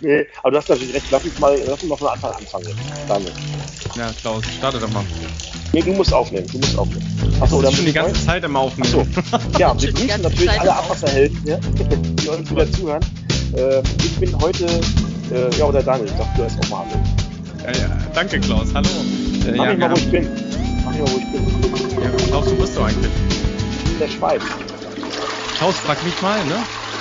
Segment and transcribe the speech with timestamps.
[0.00, 1.06] Nee, aber du hast natürlich recht.
[1.10, 2.78] Lass uns mal, lass uns mal von Anfang anfangen jetzt.
[3.08, 3.32] Daniel.
[3.96, 5.04] Ja, Klaus, starte doch mal.
[5.72, 6.46] Nee, du musst aufnehmen.
[6.50, 7.36] Du musst aufnehmen.
[7.40, 9.06] Achso, oder Ich schon die ganze Zeit im Aufnehmen.
[9.06, 9.06] Achso.
[9.58, 11.56] Ja, wir grüßen natürlich Zeit alle Abwasserhelden, ja,
[12.20, 13.04] die uns wieder zuhören.
[13.56, 14.66] Äh, ich bin heute,
[15.30, 17.02] äh, ja, oder Daniel, sag du erst auch mal Hallo.
[17.64, 17.98] Ja, ja.
[18.14, 18.68] Danke, Klaus.
[18.74, 18.88] Hallo.
[19.46, 20.28] Äh, Mach ja, mich mal, wo ich bin.
[20.84, 22.02] Mach mich mal, wo ich bin.
[22.02, 23.12] ja, Klaus, wo bist du eigentlich?
[23.92, 24.42] In der Schweiz.
[25.56, 26.54] Klaus, frag mich mal, ne?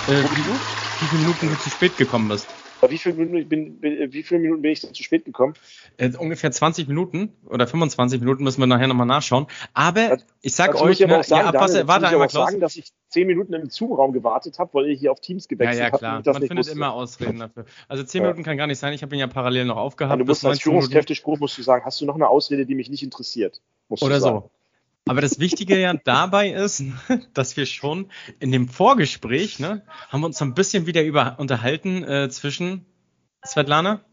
[0.08, 2.48] Äh, wie, wie viele Minuten du zu spät gekommen bist?
[2.90, 5.54] Wie viele Minuten bin, bin, wie viele Minuten bin ich denn zu spät gekommen?
[5.98, 9.48] Äh, ungefähr 20 Minuten oder 25 Minuten müssen wir nachher nochmal nachschauen.
[9.74, 12.26] Aber Das- ich sag euch, ich aber ne, auch sagen, ja, Daniel, warte ich aber
[12.26, 15.46] auch sagen, dass ich zehn Minuten im Zoom-Raum gewartet habe, weil ich hier auf Teams
[15.46, 15.98] Ja, gewechselt ja, habe.
[15.98, 16.14] klar.
[16.16, 16.74] und ich das Man findet wusste.
[16.78, 17.66] immer Ausreden dafür.
[17.88, 18.28] Also 10 Ja.
[18.30, 18.94] Minuten kann gar nicht sein.
[18.94, 20.12] Ich habe ihn ja parallel noch aufgehabt.
[20.14, 20.82] Also du musst als 90 Minuten.
[20.82, 23.62] Führungskräftespruch musst du sagen, hast du noch eine Ausrede, die mich nicht interessiert?
[23.90, 24.50] Oder so.
[25.08, 26.84] Aber das Wichtige ja dabei ist,
[27.34, 31.38] dass wir schon in dem Vorgespräch, ne, haben wir uns so ein bisschen wieder über
[31.40, 32.86] unterhalten äh, zwischen
[33.46, 34.06] Svetlana.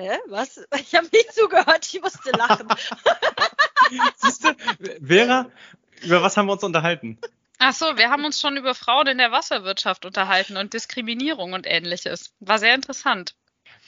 [0.00, 0.18] Hä?
[0.28, 0.60] Was?
[0.80, 2.66] Ich habe nicht zugehört, ich musste lachen.
[4.16, 4.54] Siehst du,
[5.00, 5.50] Vera,
[6.02, 7.18] über was haben wir uns unterhalten?
[7.58, 11.66] Ach so, wir haben uns schon über Frauen in der Wasserwirtschaft unterhalten und Diskriminierung und
[11.66, 12.34] ähnliches.
[12.40, 13.36] War sehr interessant.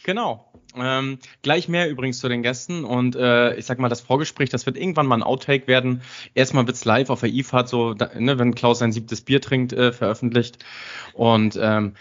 [0.05, 0.53] Genau.
[0.77, 4.67] Ähm, gleich mehr übrigens zu den Gästen und äh, ich sag mal, das Vorgespräch, das
[4.67, 6.03] wird irgendwann mal ein Outtake werden.
[6.35, 9.73] Erstmal wird's live auf der IFAD, so, da, ne, wenn Klaus sein siebtes Bier trinkt,
[9.73, 10.65] äh, veröffentlicht.
[11.15, 11.95] Und ähm,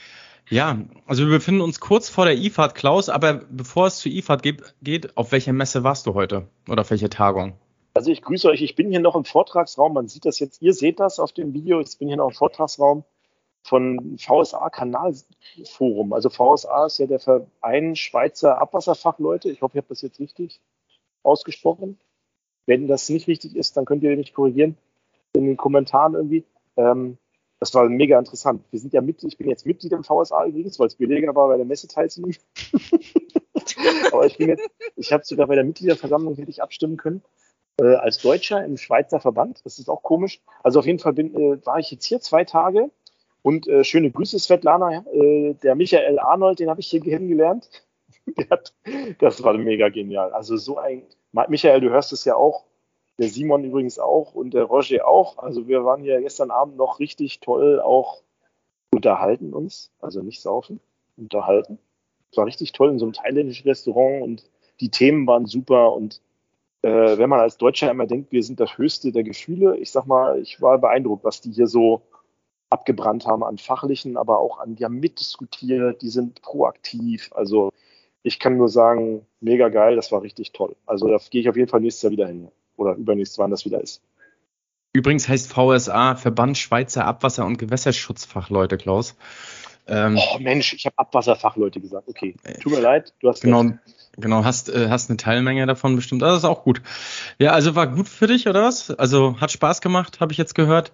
[0.49, 4.43] ja, also wir befinden uns kurz vor der IFAD, Klaus, aber bevor es zur IFAD
[4.43, 6.47] geht, geht, auf welcher Messe warst du heute?
[6.69, 7.53] Oder auf welche Tagung?
[7.95, 10.73] Also ich grüße euch, ich bin hier noch im Vortragsraum, man sieht das jetzt, ihr
[10.73, 13.05] seht das auf dem Video, ich bin hier noch im Vortragsraum
[13.65, 16.13] von VSA Kanalforum.
[16.13, 19.49] Also VSA ist ja der Verein Schweizer Abwasserfachleute.
[19.49, 20.61] Ich hoffe, ihr habt das jetzt richtig
[21.23, 21.97] ausgesprochen.
[22.67, 24.77] Wenn das nicht richtig ist, dann könnt ihr mich korrigieren
[25.33, 26.45] in den Kommentaren irgendwie.
[26.77, 27.17] Ähm,
[27.59, 28.63] das war mega interessant.
[28.69, 31.47] Wir sind ja mit, ich bin jetzt Mitglied im VSA übrigens, weil es billiger war,
[31.47, 32.37] bei der Messe teilzunehmen.
[34.11, 37.23] Aber ich bin jetzt, ich habe sogar bei der Mitgliederversammlung hätte ich abstimmen können
[37.81, 39.61] äh, als Deutscher im Schweizer Verband.
[39.63, 40.41] Das ist auch komisch.
[40.61, 42.91] Also auf jeden Fall bin, äh, war ich jetzt hier zwei Tage
[43.45, 45.05] und äh, schöne Grüße, Svetlana.
[45.13, 47.69] Äh, der Michael Arnold, den habe ich hier kennengelernt.
[48.49, 48.73] Hat,
[49.19, 50.33] das war mega genial.
[50.33, 52.65] Also so ein, Michael, du hörst es ja auch.
[53.19, 55.37] Der Simon übrigens auch und der Roger auch.
[55.37, 58.23] Also wir waren ja gestern Abend noch richtig toll auch
[58.91, 59.91] unterhalten uns.
[59.99, 60.79] Also nicht saufen,
[61.15, 61.77] unterhalten.
[62.31, 66.19] Es war richtig toll in so einem thailändischen Restaurant und die Themen waren super und
[66.81, 70.07] äh, wenn man als Deutscher immer denkt, wir sind das höchste der Gefühle, ich sag
[70.07, 72.01] mal, ich war beeindruckt, was die hier so
[72.75, 77.31] abgebrannt haben an fachlichen, aber auch an, die haben mitdiskutiert, die sind proaktiv.
[77.33, 77.71] Also
[78.23, 80.75] ich kann nur sagen, mega geil, das war richtig toll.
[80.85, 82.49] Also da gehe ich auf jeden Fall nächstes Jahr wieder hin.
[82.77, 84.01] Oder übernächstes, wann das wieder ist.
[84.93, 89.15] Übrigens heißt VSA Verband Schweizer Abwasser- und Gewässerschutzfachleute, Klaus.
[89.87, 92.07] Ähm, Oh Mensch, ich habe Abwasserfachleute gesagt.
[92.07, 93.73] Okay, tut mir leid, du hast Genau, recht.
[94.17, 96.23] genau, hast, äh, hast eine Teilmenge davon bestimmt.
[96.23, 96.81] Also das ist auch gut.
[97.39, 98.89] Ja, also war gut für dich, oder was?
[98.89, 100.91] Also hat Spaß gemacht, habe ich jetzt gehört.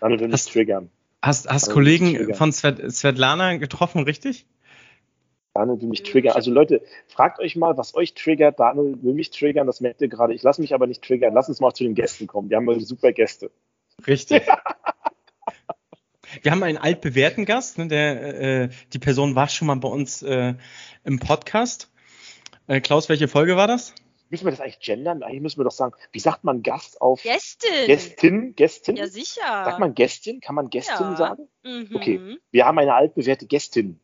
[0.00, 0.90] Daniel will Hast- triggern.
[1.22, 4.46] Hast, hast Also Kollegen von Svet Svetlana getroffen, richtig?
[5.52, 6.34] Daniel will mich triggern.
[6.34, 8.60] Also Leute, fragt euch mal, was euch triggert.
[8.60, 10.32] Daniel will mich triggern, das merkt ihr gerade.
[10.32, 11.34] Ich lasse mich aber nicht triggern.
[11.34, 12.48] Lass uns mal zu den Gästen kommen.
[12.50, 13.50] Wir haben mal super Gäste.
[14.06, 14.42] Richtig.
[16.42, 20.22] Wir haben einen altbewährten Gast, ne, der, äh, die Person war schon mal bei uns
[20.22, 20.54] äh,
[21.02, 21.90] im Podcast.
[22.68, 23.94] Äh, Klaus, welche Folge war das?
[24.30, 25.22] Müssen wir das eigentlich gendern?
[25.24, 27.86] Eigentlich müssen wir doch sagen, wie sagt man Gast auf Gästin.
[27.86, 28.54] Gästin?
[28.54, 28.94] Gästin?
[28.96, 29.42] Ja, sicher.
[29.42, 30.40] Sagt man Gästin?
[30.40, 31.16] Kann man Gästin Ja.
[31.16, 31.48] sagen?
[31.64, 31.90] Mhm.
[31.94, 32.38] Okay.
[32.52, 33.98] Wir haben eine altbewährte Gästin.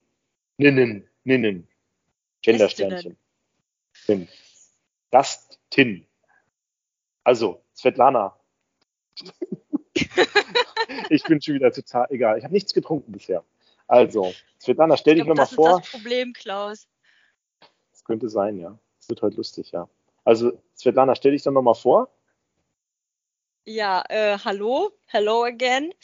[0.58, 1.68] Ninnen, Ninnen.
[2.42, 3.16] Gendersternchen.
[5.12, 6.06] Gastin.
[7.22, 8.36] Also, Svetlana.
[11.10, 12.38] ich bin schon wieder total egal.
[12.38, 13.44] Ich habe nichts getrunken bisher.
[13.86, 15.78] Also, Svetlana, stell Ich dich nochmal das vor.
[15.78, 16.88] ist das Problem, Klaus.
[17.92, 18.76] Das könnte sein, ja.
[19.00, 19.88] Es wird heute lustig, ja.
[20.26, 22.10] Also, Svetlana, stell dich doch nochmal vor.
[23.64, 25.94] Ja, äh, hallo, hello again.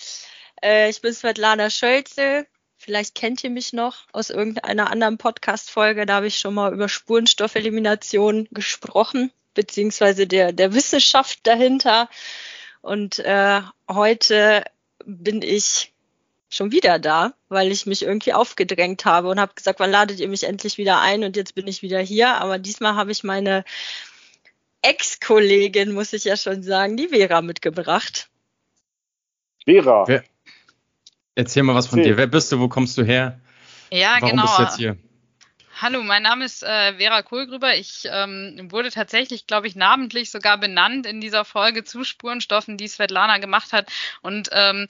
[0.63, 2.47] Äh, ich bin Svetlana Schölze.
[2.77, 6.07] Vielleicht kennt ihr mich noch aus irgendeiner anderen Podcast-Folge.
[6.07, 12.09] Da habe ich schon mal über Spurenstoffelimination gesprochen, beziehungsweise der, der Wissenschaft dahinter.
[12.81, 13.61] Und äh,
[13.91, 14.63] heute
[15.05, 15.93] bin ich
[16.49, 20.29] schon wieder da, weil ich mich irgendwie aufgedrängt habe und habe gesagt, wann ladet ihr
[20.29, 21.25] mich endlich wieder ein?
[21.25, 22.35] Und jetzt bin ich wieder hier.
[22.37, 23.65] Aber diesmal habe ich meine
[24.83, 28.29] Ex-Kollegin, muss ich ja schon sagen, die Vera mitgebracht.
[29.65, 30.05] Vera.
[30.09, 30.25] Wer-
[31.35, 32.13] Erzähl mal was von Erzähl.
[32.13, 32.17] dir.
[32.19, 32.59] Wer bist du?
[32.61, 33.41] Wo kommst du her?
[33.91, 34.43] Ja, Warum genau.
[34.43, 34.97] bist du jetzt hier?
[35.83, 37.75] Hallo, mein Name ist äh, Vera Kohlgrüber.
[37.75, 42.87] Ich ähm, wurde tatsächlich, glaube ich, namentlich sogar benannt in dieser Folge zu Spurenstoffen, die
[42.87, 43.91] Svetlana gemacht hat.
[44.21, 44.87] Und ähm,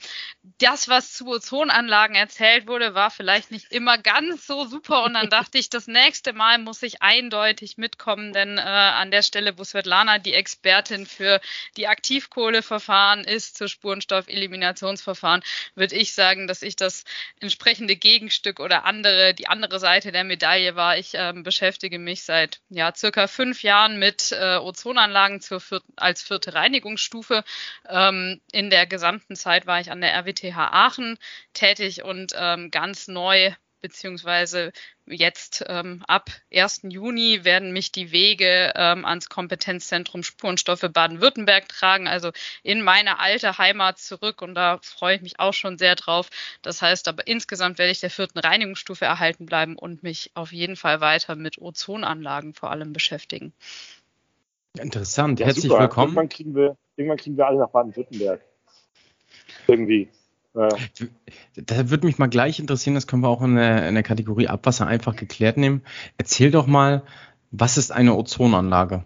[0.58, 5.04] das, was zu Ozonanlagen erzählt wurde, war vielleicht nicht immer ganz so super.
[5.04, 9.22] Und dann dachte ich, das nächste Mal muss ich eindeutig mitkommen, denn äh, an der
[9.22, 11.40] Stelle, wo Svetlana die Expertin für
[11.78, 15.42] die Aktivkohleverfahren ist, zu Spurenstoffeliminationsverfahren,
[15.74, 17.04] würde ich sagen, dass ich das
[17.40, 20.81] entsprechende Gegenstück oder andere, die andere Seite der Medaille war.
[20.96, 26.22] Ich äh, beschäftige mich seit ja, circa fünf Jahren mit äh, Ozonanlagen zur vier, als
[26.22, 27.44] vierte Reinigungsstufe.
[27.88, 31.18] Ähm, in der gesamten Zeit war ich an der RWTH Aachen
[31.52, 33.52] tätig und ähm, ganz neu
[33.82, 34.72] beziehungsweise
[35.06, 36.82] jetzt ähm, ab 1.
[36.84, 42.30] Juni werden mich die Wege ähm, ans Kompetenzzentrum Spurenstoffe Baden-Württemberg tragen, also
[42.62, 46.30] in meine alte Heimat zurück und da freue ich mich auch schon sehr drauf.
[46.62, 50.76] Das heißt aber insgesamt werde ich der vierten Reinigungsstufe erhalten bleiben und mich auf jeden
[50.76, 53.52] Fall weiter mit Ozonanlagen vor allem beschäftigen.
[54.78, 55.80] Interessant, ja, herzlich super.
[55.80, 56.08] willkommen.
[56.08, 58.40] Irgendwann kriegen, wir, irgendwann kriegen wir alle nach Baden-Württemberg.
[59.66, 60.08] Irgendwie.
[60.54, 60.68] Ja.
[61.56, 64.48] Da würde mich mal gleich interessieren, das können wir auch in der, in der Kategorie
[64.48, 65.82] Abwasser einfach geklärt nehmen.
[66.18, 67.02] Erzähl doch mal,
[67.50, 69.04] was ist eine Ozonanlage?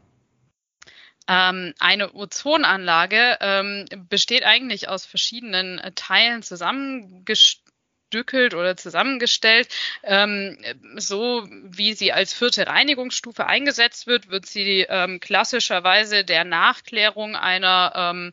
[1.29, 9.69] Ähm, eine Ozonanlage ähm, besteht eigentlich aus verschiedenen äh, Teilen zusammengestückelt oder zusammengestellt.
[10.05, 10.57] Ähm,
[10.97, 17.93] so wie sie als vierte Reinigungsstufe eingesetzt wird, wird sie ähm, klassischerweise der Nachklärung einer
[17.97, 18.33] ähm,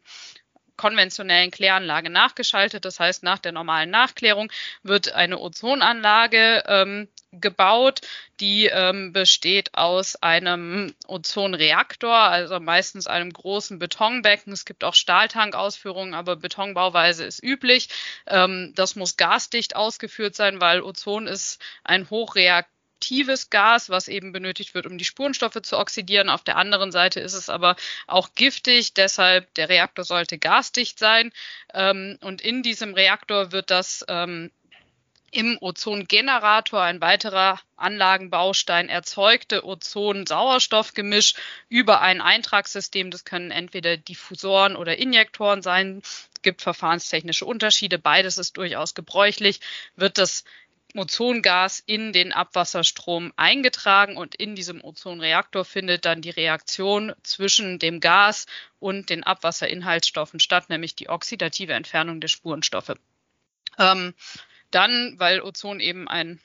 [0.76, 2.86] konventionellen Kläranlage nachgeschaltet.
[2.86, 8.02] Das heißt, nach der normalen Nachklärung wird eine Ozonanlage ähm, gebaut,
[8.40, 14.54] die ähm, besteht aus einem Ozonreaktor, also meistens einem großen Betonbecken.
[14.54, 17.90] Es gibt auch Stahltankausführungen, aber Betonbauweise ist üblich.
[18.28, 22.73] Ähm, das muss gasdicht ausgeführt sein, weil Ozon ist ein hochreaktives
[23.04, 26.30] aktives Gas, was eben benötigt wird, um die Spurenstoffe zu oxidieren.
[26.30, 27.76] Auf der anderen Seite ist es aber
[28.08, 31.34] auch giftig, deshalb der Reaktor sollte gasdicht sein.
[31.74, 34.52] Ähm, und in diesem Reaktor wird das ähm,
[35.32, 41.34] im Ozongenerator, ein weiterer Anlagenbaustein, erzeugte Ozon-Sauerstoffgemisch
[41.68, 43.12] über ein Eintragssystem.
[43.12, 46.02] Das können entweder Diffusoren oder Injektoren sein.
[46.04, 48.00] Es gibt verfahrenstechnische Unterschiede.
[48.00, 49.60] Beides ist durchaus gebräuchlich.
[49.98, 50.46] Wird das
[50.96, 58.00] Ozongas in den Abwasserstrom eingetragen und in diesem Ozonreaktor findet dann die Reaktion zwischen dem
[58.00, 58.46] Gas
[58.80, 62.94] und den Abwasserinhaltsstoffen statt, nämlich die oxidative Entfernung der Spurenstoffe.
[63.80, 64.14] Ähm,
[64.72, 66.40] dann, weil Ozon eben ein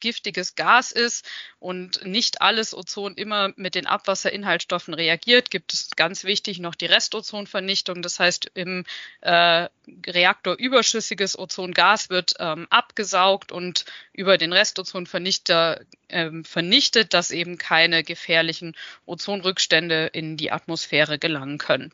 [0.00, 1.28] giftiges Gas ist
[1.58, 6.86] und nicht alles Ozon immer mit den Abwasserinhaltsstoffen reagiert, gibt es ganz wichtig noch die
[6.86, 8.02] Restozonvernichtung.
[8.02, 8.84] Das heißt, im
[9.20, 9.68] äh,
[10.06, 18.04] Reaktor überschüssiges Ozongas wird ähm, abgesaugt und über den Restozonvernichter ähm, vernichtet, dass eben keine
[18.04, 21.92] gefährlichen Ozonrückstände in die Atmosphäre gelangen können.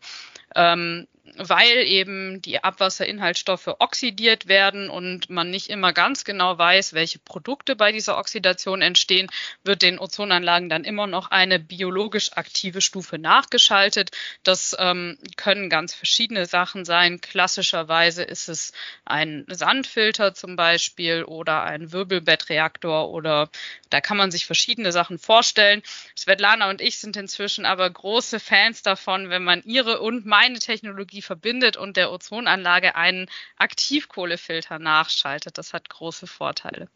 [0.54, 1.06] Ähm,
[1.36, 7.76] weil eben die Abwasserinhaltsstoffe oxidiert werden und man nicht immer ganz genau weiß, welche Produkte
[7.76, 9.30] bei dieser Oxidation entstehen,
[9.62, 14.10] wird den Ozonanlagen dann immer noch eine biologisch aktive Stufe nachgeschaltet.
[14.42, 17.20] Das ähm, können ganz verschiedene Sachen sein.
[17.22, 18.72] Klassischerweise ist es
[19.06, 23.48] ein Sandfilter zum Beispiel oder ein Wirbelbettreaktor oder
[23.88, 25.82] da kann man sich verschiedene Sachen vorstellen.
[26.16, 31.13] Svetlana und ich sind inzwischen aber große Fans davon, wenn man ihre und meine Technologie
[31.22, 33.26] verbindet und der Ozonanlage einen
[33.56, 35.58] Aktivkohlefilter nachschaltet.
[35.58, 36.88] Das hat große Vorteile.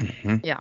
[0.00, 0.40] Mhm.
[0.44, 0.58] Ja.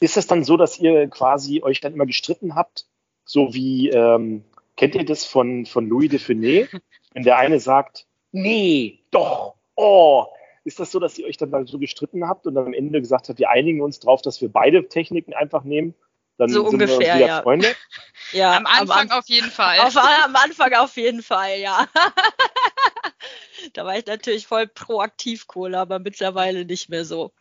[0.00, 2.86] Ist es dann so, dass ihr quasi euch dann immer gestritten habt,
[3.24, 4.44] so wie, ähm,
[4.76, 6.68] kennt ihr das von, von Louis de Funès?
[7.14, 10.26] Wenn der eine sagt, nee, doch, oh,
[10.64, 13.38] ist das so, dass ihr euch dann so gestritten habt und am Ende gesagt habt,
[13.38, 15.94] wir einigen uns drauf, dass wir beide Techniken einfach nehmen?
[16.38, 17.42] Dann so sind ungefähr, wir wieder ja.
[17.42, 17.68] Freunde?
[18.32, 19.78] ja, am Anfang am, auf jeden Fall.
[19.80, 21.86] Auf, am Anfang auf jeden Fall, ja.
[23.74, 27.32] da war ich natürlich voll proaktiv Kohle, aber mittlerweile nicht mehr so.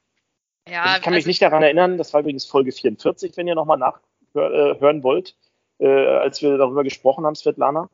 [0.68, 3.56] Ja, ich kann also mich nicht daran erinnern, das war übrigens Folge 44, wenn ihr
[3.56, 5.36] nochmal nachhören äh, wollt,
[5.80, 7.90] äh, als wir darüber gesprochen haben, Svetlana.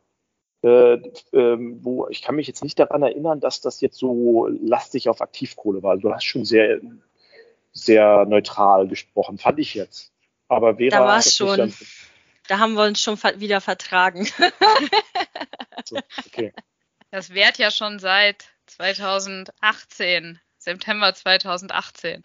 [0.63, 0.97] Äh,
[1.33, 5.21] ähm, wo ich kann mich jetzt nicht daran erinnern, dass das jetzt so lastig auf
[5.21, 5.97] Aktivkohle war.
[5.97, 6.81] Du hast schon sehr,
[7.73, 10.11] sehr neutral gesprochen, fand ich jetzt.
[10.47, 11.71] Aber Vera, da war es schon.
[12.47, 14.25] Da haben wir uns schon wieder vertragen.
[15.85, 16.53] so, okay.
[17.11, 22.23] Das währt ja schon seit 2018, September 2018.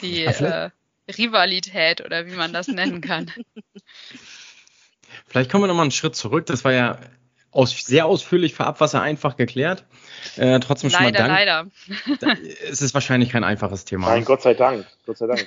[0.00, 0.70] Die äh,
[1.08, 3.30] Rivalität oder wie man das nennen kann.
[5.28, 6.46] Vielleicht kommen wir nochmal einen Schritt zurück.
[6.46, 6.98] Das war ja
[7.50, 9.84] aus, sehr ausführlich für Abwasser einfach geklärt.
[10.36, 11.70] Äh, trotzdem schon leider, mal Dank.
[12.20, 14.08] Leider, Es ist wahrscheinlich kein einfaches Thema.
[14.08, 14.86] Nein, Gott sei Dank.
[15.06, 15.46] Gott sei Dank.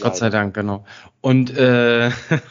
[0.00, 0.84] Gott sei Dank, genau.
[1.20, 2.10] Und äh,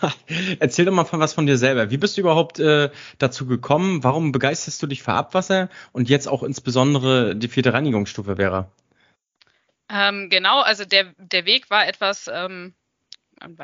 [0.59, 1.91] erzähl doch mal von was von dir selber.
[1.91, 4.03] Wie bist du überhaupt äh, dazu gekommen?
[4.03, 8.71] Warum begeisterst du dich für Abwasser und jetzt auch insbesondere die vierte Reinigungsstufe wäre?
[9.89, 12.73] Ähm, genau, also der, der Weg war etwas ähm,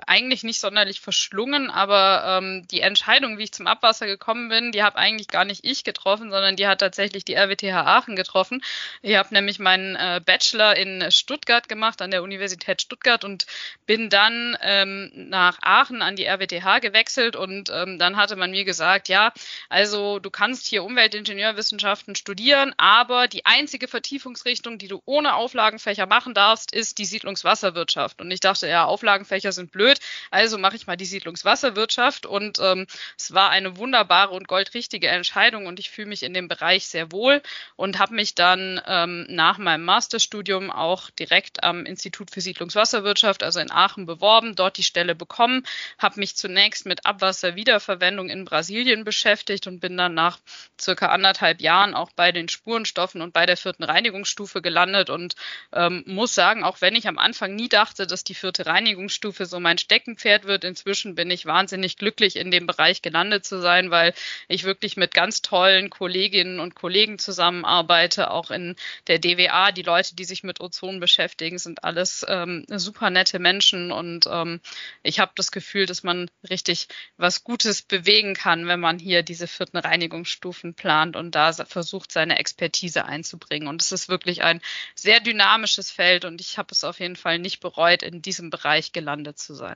[0.07, 4.83] eigentlich nicht sonderlich verschlungen, aber ähm, die Entscheidung, wie ich zum Abwasser gekommen bin, die
[4.83, 8.63] habe eigentlich gar nicht ich getroffen, sondern die hat tatsächlich die RWTH Aachen getroffen.
[9.01, 13.45] Ich habe nämlich meinen äh, Bachelor in Stuttgart gemacht, an der Universität Stuttgart und
[13.85, 18.65] bin dann ähm, nach Aachen an die RWTH gewechselt und ähm, dann hatte man mir
[18.65, 19.33] gesagt, ja,
[19.69, 26.33] also du kannst hier Umweltingenieurwissenschaften studieren, aber die einzige Vertiefungsrichtung, die du ohne Auflagenfächer machen
[26.33, 28.21] darfst, ist die Siedlungswasserwirtschaft.
[28.21, 29.99] Und ich dachte, ja, Auflagenfächer sind blöd,
[30.29, 32.87] also mache ich mal die Siedlungswasserwirtschaft und ähm,
[33.17, 37.11] es war eine wunderbare und goldrichtige Entscheidung und ich fühle mich in dem Bereich sehr
[37.11, 37.41] wohl
[37.75, 43.59] und habe mich dann ähm, nach meinem Masterstudium auch direkt am Institut für Siedlungswasserwirtschaft, also
[43.59, 45.63] in Aachen, beworben, dort die Stelle bekommen,
[45.97, 50.39] habe mich zunächst mit Abwasserwiederverwendung in Brasilien beschäftigt und bin dann nach
[50.79, 55.35] circa anderthalb Jahren auch bei den Spurenstoffen und bei der vierten Reinigungsstufe gelandet und
[55.73, 59.59] ähm, muss sagen, auch wenn ich am Anfang nie dachte, dass die vierte Reinigungsstufe so
[59.59, 60.63] mein Steckenpferd wird.
[60.63, 64.15] Inzwischen bin ich wahnsinnig glücklich, in dem Bereich gelandet zu sein, weil
[64.47, 69.71] ich wirklich mit ganz tollen Kolleginnen und Kollegen zusammenarbeite, auch in der DWA.
[69.71, 74.59] Die Leute, die sich mit Ozon beschäftigen, sind alles ähm, super nette Menschen und ähm,
[75.03, 79.47] ich habe das Gefühl, dass man richtig was Gutes bewegen kann, wenn man hier diese
[79.47, 83.67] vierten Reinigungsstufen plant und da versucht, seine Expertise einzubringen.
[83.67, 84.61] Und es ist wirklich ein
[84.95, 88.93] sehr dynamisches Feld und ich habe es auf jeden Fall nicht bereut, in diesem Bereich
[88.93, 89.75] gelandet zu sein.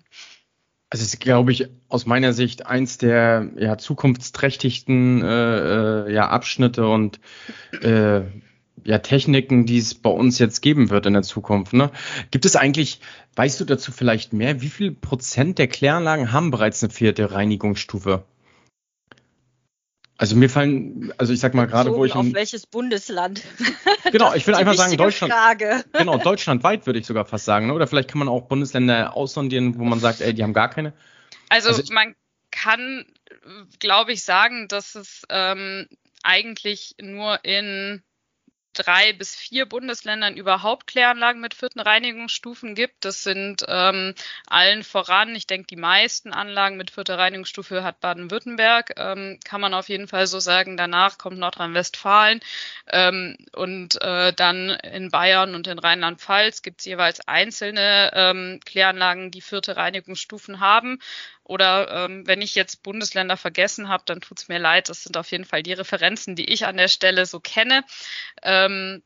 [0.89, 6.29] Also es ist, glaube ich, aus meiner Sicht eins der ja, zukunftsträchtigsten äh, äh, ja,
[6.29, 7.19] Abschnitte und
[7.81, 8.21] äh,
[8.83, 11.73] ja, Techniken, die es bei uns jetzt geben wird in der Zukunft.
[11.73, 11.89] Ne?
[12.29, 12.99] Gibt es eigentlich,
[13.35, 18.23] weißt du dazu vielleicht mehr, wie viel Prozent der Kläranlagen haben bereits eine vierte Reinigungsstufe?
[20.17, 23.41] Also mir fallen, also ich sag mal gerade, wo ich auf welches Bundesland?
[24.11, 25.33] Genau, ich will einfach sagen Deutschland.
[25.33, 25.83] Frage.
[25.93, 27.73] Genau, deutschlandweit würde ich sogar fast sagen, ne?
[27.73, 30.93] oder vielleicht kann man auch Bundesländer aussondieren, wo man sagt, ey, die haben gar keine.
[31.49, 32.15] Also, also man
[32.51, 33.05] kann,
[33.79, 35.87] glaube ich, sagen, dass es ähm,
[36.23, 38.03] eigentlich nur in
[38.75, 43.05] drei bis vier Bundesländern überhaupt Kläranlagen mit vierten Reinigungsstufen gibt.
[43.05, 44.13] Das sind ähm,
[44.47, 49.73] allen voran, ich denke, die meisten Anlagen mit vierter Reinigungsstufe hat Baden-Württemberg, ähm, kann man
[49.73, 50.77] auf jeden Fall so sagen.
[50.77, 52.39] Danach kommt Nordrhein-Westfalen
[52.91, 59.31] ähm, und äh, dann in Bayern und in Rheinland-Pfalz gibt es jeweils einzelne ähm, Kläranlagen,
[59.31, 60.99] die vierte Reinigungsstufen haben.
[61.45, 64.89] Oder ähm, wenn ich jetzt Bundesländer vergessen habe, dann tut es mir leid.
[64.89, 67.83] Das sind auf jeden Fall die Referenzen, die ich an der Stelle so kenne.
[68.41, 69.03] Ähm,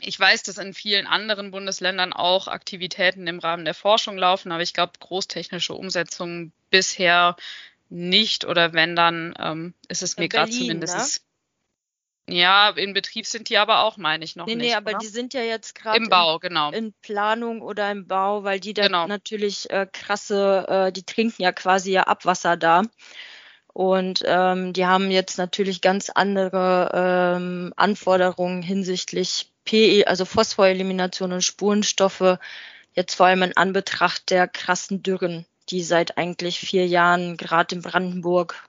[0.00, 4.62] ich weiß, dass in vielen anderen Bundesländern auch Aktivitäten im Rahmen der Forschung laufen, aber
[4.62, 7.36] ich glaube, großtechnische Umsetzungen bisher
[7.88, 11.31] nicht oder wenn dann ähm, ist es mir gerade zumindest ne?
[12.32, 14.68] Ja, in Betrieb sind die aber auch, meine ich noch nee, nicht.
[14.68, 14.98] Nee, aber oder?
[14.98, 16.70] die sind ja jetzt gerade im Bau, in, genau.
[16.70, 19.06] In Planung oder im Bau, weil die da genau.
[19.06, 22.82] natürlich äh, krasse, äh, die trinken ja quasi ja Abwasser da.
[23.72, 31.42] Und ähm, die haben jetzt natürlich ganz andere ähm, Anforderungen hinsichtlich PE, also Phosphorelimination und
[31.42, 32.38] Spurenstoffe,
[32.94, 37.82] jetzt vor allem in Anbetracht der krassen Dürren, die seit eigentlich vier Jahren gerade in
[37.82, 38.68] Brandenburg,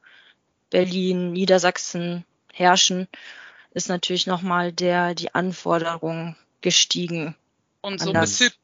[0.70, 3.08] Berlin, Niedersachsen herrschen
[3.74, 7.36] ist natürlich nochmal der, die Anforderung gestiegen.
[7.82, 8.63] Und so bezüglich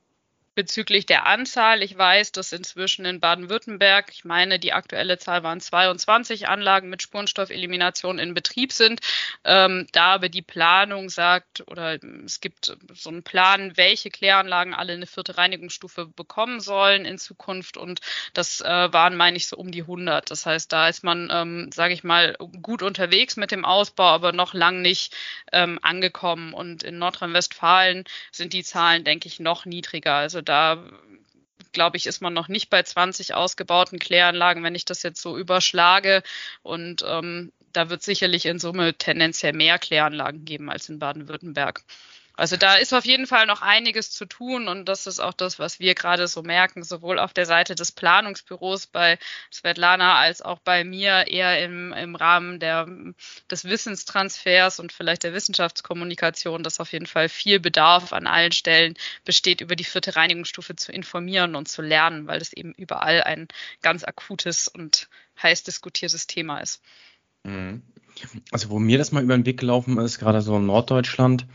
[0.60, 1.82] bezüglich der Anzahl.
[1.82, 7.02] Ich weiß, dass inzwischen in Baden-Württemberg, ich meine, die aktuelle Zahl waren 22 Anlagen mit
[7.02, 9.00] Spurenstoffelimination in Betrieb sind.
[9.46, 14.92] Ähm, da aber die Planung sagt, oder es gibt so einen Plan, welche Kläranlagen alle
[14.92, 17.78] eine vierte Reinigungsstufe bekommen sollen in Zukunft.
[17.78, 18.02] Und
[18.34, 20.30] das äh, waren, meine ich, so um die 100.
[20.30, 24.34] Das heißt, da ist man, ähm, sage ich mal, gut unterwegs mit dem Ausbau, aber
[24.34, 25.16] noch lang nicht
[25.54, 26.54] ähm, angekommen.
[26.54, 30.16] Und in Nordrhein-Westfalen sind die Zahlen, denke ich, noch niedriger.
[30.16, 30.84] Also da
[31.72, 35.38] glaube ich, ist man noch nicht bei 20 ausgebauten Kläranlagen, wenn ich das jetzt so
[35.38, 36.24] überschlage.
[36.64, 41.84] Und ähm, da wird sicherlich in Summe tendenziell mehr Kläranlagen geben als in Baden-Württemberg.
[42.40, 45.60] Also da ist auf jeden Fall noch einiges zu tun und das ist auch das,
[45.60, 49.20] was wir gerade so merken, sowohl auf der Seite des Planungsbüros bei
[49.52, 52.88] Svetlana als auch bei mir eher im, im Rahmen der,
[53.52, 58.94] des Wissenstransfers und vielleicht der Wissenschaftskommunikation, dass auf jeden Fall viel Bedarf an allen Stellen
[59.26, 63.50] besteht, über die vierte Reinigungsstufe zu informieren und zu lernen, weil das eben überall ein
[63.82, 65.10] ganz akutes und
[65.44, 66.82] heiß diskutiertes Thema ist.
[67.44, 67.84] Mhm.
[68.52, 71.46] Also wo mir das mal über den Weg gelaufen ist, gerade so in Norddeutschland,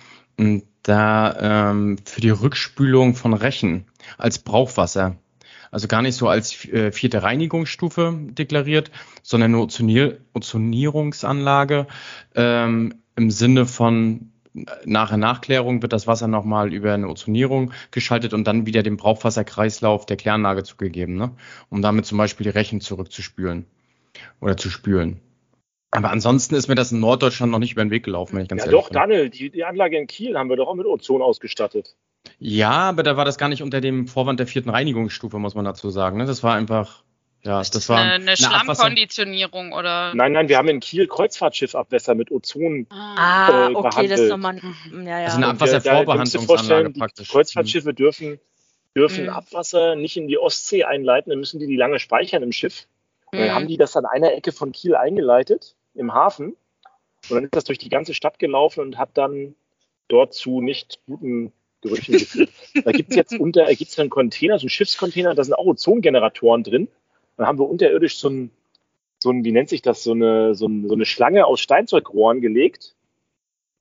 [0.83, 3.87] da ähm, für die Rückspülung von Rechen
[4.19, 5.17] als Brauchwasser.
[5.71, 8.91] Also gar nicht so als äh, vierte Reinigungsstufe deklariert,
[9.23, 11.89] sondern eine Ozonier Ozonierungsanlage
[12.37, 14.31] ähm, im Sinne von
[14.85, 18.97] nach der Nachklärung wird das Wasser nochmal über eine Ozonierung geschaltet und dann wieder dem
[18.97, 21.33] Brauchwasserkreislauf der Kläranlage zugegeben, ne?
[21.71, 23.67] um damit zum Beispiel die Rechen zurückzuspülen
[24.41, 25.21] oder zu spülen.
[25.95, 28.49] Aber ansonsten ist mir das in Norddeutschland noch nicht über den Weg gelaufen, wenn ich
[28.49, 28.95] ganz ja, ehrlich doch, bin.
[28.95, 31.95] Daniel, die, die Anlage in Kiel haben wir doch auch mit Ozon ausgestattet.
[32.41, 35.65] Ja, aber da war das gar nicht unter dem Vorwand der vierten Reinigungsstufe, muss man
[35.65, 36.19] dazu sagen.
[36.19, 36.27] Ne?
[36.27, 37.05] Das war einfach,
[37.45, 40.13] ja, das, das war eine, eine Schlammkonditionierung oder.
[40.17, 42.89] Nein, nein, wir haben in Kiel Kreuzfahrtschiffabwässer mit Ozon.
[42.91, 44.61] Ah, äh, okay, das ist nochmal.
[44.93, 45.25] Ja, ja.
[45.27, 47.29] Also eine Abwasservorbehandlungsanlage praktisch.
[47.29, 47.97] Kreuzfahrtschiffe mhm.
[47.97, 48.41] dürfen,
[48.97, 49.31] dürfen mhm.
[49.31, 52.89] Abwasser nicht in die Ostsee einleiten, dann müssen die die lange speichern im Schiff.
[53.31, 53.55] Und dann mhm.
[53.55, 56.57] haben die das an einer Ecke von Kiel eingeleitet im Hafen.
[57.29, 59.55] Und dann ist das durch die ganze Stadt gelaufen und hat dann
[60.09, 62.51] dort zu nicht guten Gerüchen geführt.
[62.85, 65.67] da gibt es jetzt unter, äh, gibt's einen Container, so einen Schiffscontainer, da sind auch
[65.67, 66.89] Ozongeneratoren drin.
[67.37, 68.51] Dann haben wir unterirdisch so ein,
[69.23, 72.41] so ein wie nennt sich das, so eine, so, ein, so eine Schlange aus Steinzeugrohren
[72.41, 72.95] gelegt.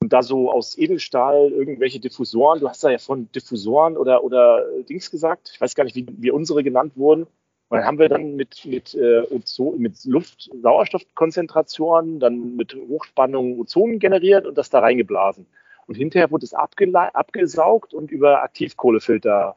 [0.00, 4.66] Und da so aus Edelstahl irgendwelche Diffusoren, du hast da ja von Diffusoren oder, oder
[4.82, 7.26] Dings gesagt, ich weiß gar nicht, wie, wie unsere genannt wurden,
[7.68, 13.98] und dann haben wir dann mit, mit, äh, Ozon, mit Luft-Sauerstoffkonzentrationen, dann mit Hochspannung Ozon
[13.98, 15.46] generiert und das da reingeblasen.
[15.86, 19.56] Und hinterher wurde es abgesaugt und über Aktivkohlefilter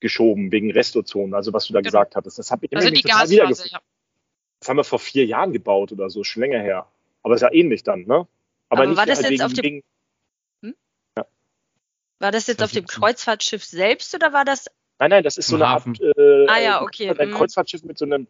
[0.00, 1.88] geschoben wegen Restozon, also was du da genau.
[1.88, 2.38] gesagt hattest.
[2.38, 3.80] Das habe ich also die Gasphase, ja.
[4.58, 6.86] Das haben wir vor vier Jahren gebaut oder so, schon länger her.
[7.22, 8.26] Aber ist ja ähnlich dann, ne?
[8.68, 9.82] Aber, Aber nicht war das jetzt wegen, auf dem wegen,
[10.62, 10.74] hm?
[11.16, 11.26] ja.
[12.18, 14.68] War das jetzt auf dem Kreuzfahrtschiff selbst oder war das
[15.02, 17.10] Nein, nein, das ist so eine Art äh, ah, ja, okay.
[17.10, 17.34] ein mhm.
[17.34, 18.28] Kreuzfahrtschiff mit so einem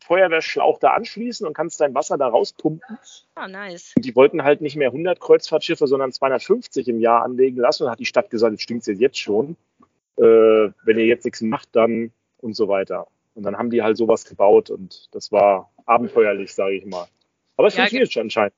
[0.00, 2.98] Feuerwehrschlauch da anschließen und kannst dein Wasser da rauspumpen.
[3.36, 3.92] Ah, nice.
[3.94, 7.84] Und die wollten halt nicht mehr 100 Kreuzfahrtschiffe, sondern 250 im Jahr anlegen lassen.
[7.84, 9.56] Und hat die Stadt gesagt, jetzt stinkt jetzt schon.
[10.16, 13.06] Äh, wenn ihr jetzt nichts macht, dann und so weiter.
[13.36, 17.06] Und dann haben die halt sowas gebaut und das war abenteuerlich, sage ich mal.
[17.56, 18.54] Aber es ja, funktioniert schon anscheinend.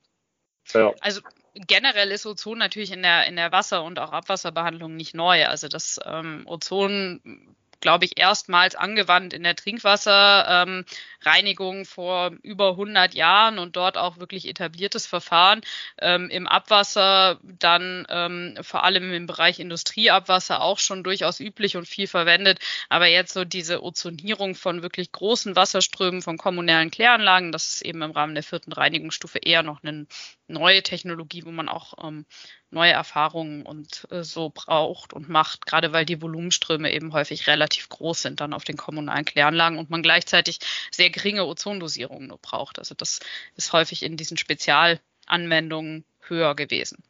[0.73, 0.95] Ja.
[0.99, 1.21] Also
[1.53, 5.45] generell ist Ozon natürlich in der, in der Wasser- und auch Abwasserbehandlung nicht neu.
[5.45, 13.13] Also das ähm, Ozon glaube ich, erstmals angewandt in der Trinkwasserreinigung ähm, vor über 100
[13.13, 15.59] Jahren und dort auch wirklich etabliertes Verfahren.
[15.99, 21.87] Ähm, Im Abwasser dann ähm, vor allem im Bereich Industrieabwasser auch schon durchaus üblich und
[21.87, 22.59] viel verwendet.
[22.87, 28.03] Aber jetzt so diese Ozonierung von wirklich großen Wasserströmen von kommunalen Kläranlagen, das ist eben
[28.03, 30.05] im Rahmen der vierten Reinigungsstufe eher noch eine
[30.51, 32.25] neue Technologie, wo man auch ähm,
[32.69, 37.89] neue Erfahrungen und äh, so braucht und macht, gerade weil die Volumenströme eben häufig relativ
[37.89, 40.59] groß sind dann auf den kommunalen Kläranlagen und man gleichzeitig
[40.91, 42.79] sehr geringe Ozondosierungen nur braucht.
[42.79, 43.19] Also das
[43.55, 47.03] ist häufig in diesen Spezialanwendungen höher gewesen.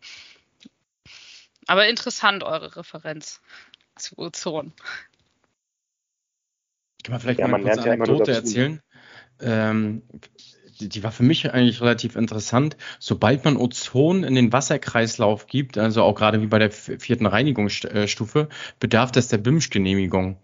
[1.67, 3.41] Aber interessant eure Referenz
[3.95, 4.73] zu Ozon.
[7.04, 8.82] Kann man vielleicht ja, mal eine kurze Anekdote erzählen?
[9.39, 10.04] Ähm,
[10.89, 12.78] die war für mich eigentlich relativ interessant.
[13.00, 18.50] Sobald man Ozon in den Wasserkreislauf gibt, also auch gerade wie bei der vierten Reinigungsstufe,
[18.80, 20.38] bedarf das der BIMSCH-Genehmigung.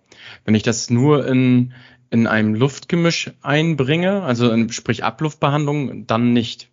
[0.46, 1.74] Wenn ich das nur in,
[2.10, 6.70] in einem Luftgemisch einbringe, also in, sprich Abluftbehandlung, dann nicht.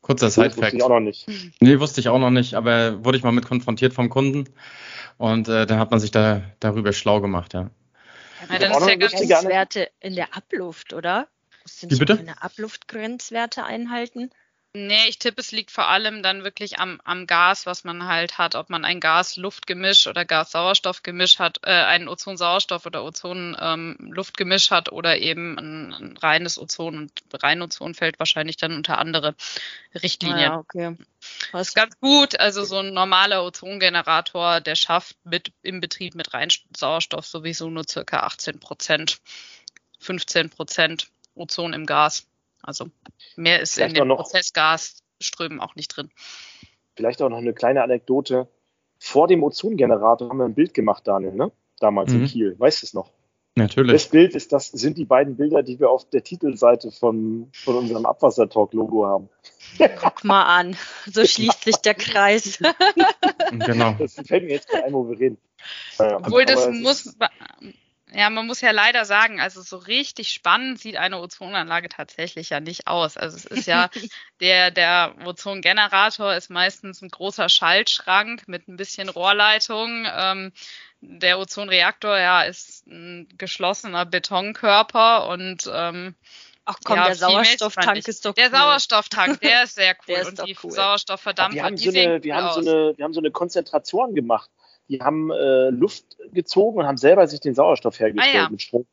[0.00, 0.56] Kurzer Sidefact.
[0.56, 1.26] Wusste ich auch noch nicht.
[1.60, 4.48] Nee, wusste ich auch noch nicht, aber wurde ich mal mit konfrontiert vom Kunden
[5.16, 7.70] und äh, dann hat man sich da darüber schlau gemacht, ja.
[8.48, 11.28] Ja, dann ist ja Grenzwerte in der Abluft, oder?
[11.64, 12.16] Sind Wie bitte?
[12.16, 14.30] Keine Abluftgrenzwerte einhalten?
[14.74, 18.38] Nee, ich tippe, es liegt vor allem dann wirklich am, am Gas, was man halt
[18.38, 24.90] hat, ob man ein Gas-Luft-Gemisch oder Gas-Sauerstoff-Gemisch hat, äh, ein Ozon-Sauerstoff oder Ozon-Luft-Gemisch ähm, hat
[24.90, 29.34] oder eben ein, ein reines Ozon und rein Ozon fällt wahrscheinlich dann unter andere
[29.94, 30.38] Richtlinien.
[30.38, 30.96] Ah, ja, okay.
[31.52, 32.40] Das ist ganz gut.
[32.40, 37.86] Also so ein normaler Ozongenerator, der schafft mit im Betrieb mit rein Sauerstoff sowieso nur
[37.86, 39.18] circa 18 Prozent,
[40.00, 42.26] 15 Prozent Ozon im Gas.
[42.62, 42.86] Also
[43.36, 46.10] mehr ist Vielleicht in den Prozessgasströmen auch nicht drin.
[46.94, 48.48] Vielleicht auch noch eine kleine Anekdote.
[48.98, 51.50] Vor dem Ozongenerator haben wir ein Bild gemacht, Daniel, ne?
[51.80, 52.22] Damals mhm.
[52.22, 52.54] in Kiel.
[52.58, 53.10] Weißt du es noch?
[53.54, 53.92] Natürlich.
[53.92, 57.76] Das Bild ist das, sind die beiden Bilder, die wir auf der Titelseite von, von
[57.76, 59.28] unserem Abwassertalk-Logo haben.
[60.00, 60.76] Guck mal an,
[61.10, 62.58] so schließt sich der Kreis.
[63.50, 63.94] genau.
[63.98, 65.38] Das fällt mir jetzt gerade ein, wo wir reden.
[65.98, 67.14] Obwohl, das muss,
[68.14, 72.60] ja, man muss ja leider sagen, also so richtig spannend sieht eine Ozonanlage tatsächlich ja
[72.60, 73.16] nicht aus.
[73.16, 73.88] Also es ist ja
[74.40, 80.06] der, der Ozongenerator ist meistens ein großer Schaltschrank mit ein bisschen Rohrleitung.
[80.14, 80.52] Ähm,
[81.00, 86.14] der Ozonreaktor ja ist ein geschlossener Betonkörper und ähm,
[86.64, 88.56] Ach komm, Ja, der Sauerstofftank ist doch Der cool.
[88.56, 90.14] Sauerstofftank, der ist sehr cool.
[90.14, 90.70] Der ist und doch die cool.
[90.70, 94.14] Sauerstoffverdampfer, wir haben, die so eine, cool haben so eine, wir haben so eine Konzentratoren
[94.14, 94.48] gemacht.
[94.92, 98.50] Die haben äh, Luft gezogen und haben selber sich den Sauerstoff hergestellt Ah, ja.
[98.50, 98.86] mit Strom.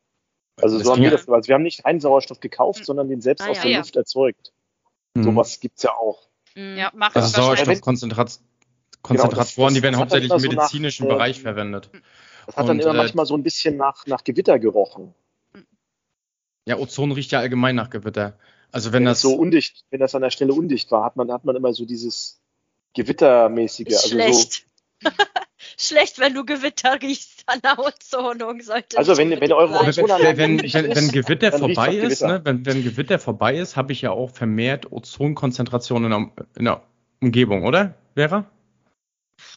[0.62, 1.28] Also Das so haben wir ja- das.
[1.28, 2.84] Also wir haben nicht reinen Sauerstoff gekauft, Mhm.
[2.86, 3.64] sondern den selbst Ah, aus ja.
[3.64, 3.78] der Ja.
[3.80, 4.54] Luft erzeugt.
[5.14, 5.24] Mhm.
[5.24, 6.28] Sowas gibt's ja auch.
[6.56, 6.78] Mhm.
[6.78, 7.34] Ja, macht Also es.
[7.34, 8.46] Sauerstoffkonzentratoren,
[9.04, 11.90] Genau, das- das- die werden hauptsächlich dann im immer so nach, medizinischen äh, Bereich verwendet.
[12.46, 15.14] Das hat dann Und, immer äh, manchmal so ein bisschen nach, nach Gewitter gerochen.
[16.66, 18.38] Ja, Ozon riecht ja allgemein nach Gewitter.
[18.72, 21.32] Also wenn Wenn das so undicht, wenn das an der Stelle undicht war, hat man,
[21.32, 22.40] hat man immer so dieses
[22.94, 23.88] Gewittermäßige.
[23.88, 25.10] Ist Also, so,
[25.80, 26.20] schlecht.
[26.20, 28.62] wenn du Gewitter riechst an der Ozonung.
[28.62, 32.28] Sollte Also nicht wenn- wenn eure Ozonanlage wenn, wenn, wenn, Gewitter vorbei ist, Gewitter.
[32.28, 36.66] ne, wenn, wenn Gewitter vorbei ist, habe ich ja auch vermehrt Ozonkonzentrationen in der, in
[36.66, 36.82] der
[37.22, 38.46] Umgebung, oder, Vera?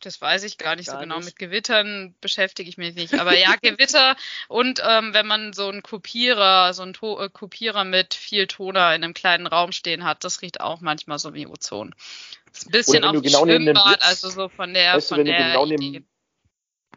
[0.01, 1.17] Das weiß ich gar nicht Gar so genau.
[1.17, 1.27] nicht.
[1.27, 3.15] Mit Gewittern beschäftige ich mich nicht.
[3.19, 4.17] Aber ja, Gewitter
[4.49, 8.95] und ähm, wenn man so einen Kopierer, so einen to äh, Kopierer mit viel Toner
[8.95, 11.95] in einem kleinen Raum stehen hat, das riecht auch manchmal so wie Ozon.
[12.53, 15.25] Ist ein bisschen du wie genau Schwimmbad, Blitz- also so von der, weißt du, von
[15.25, 15.77] wenn du der genau Idee.
[15.79, 16.07] neben,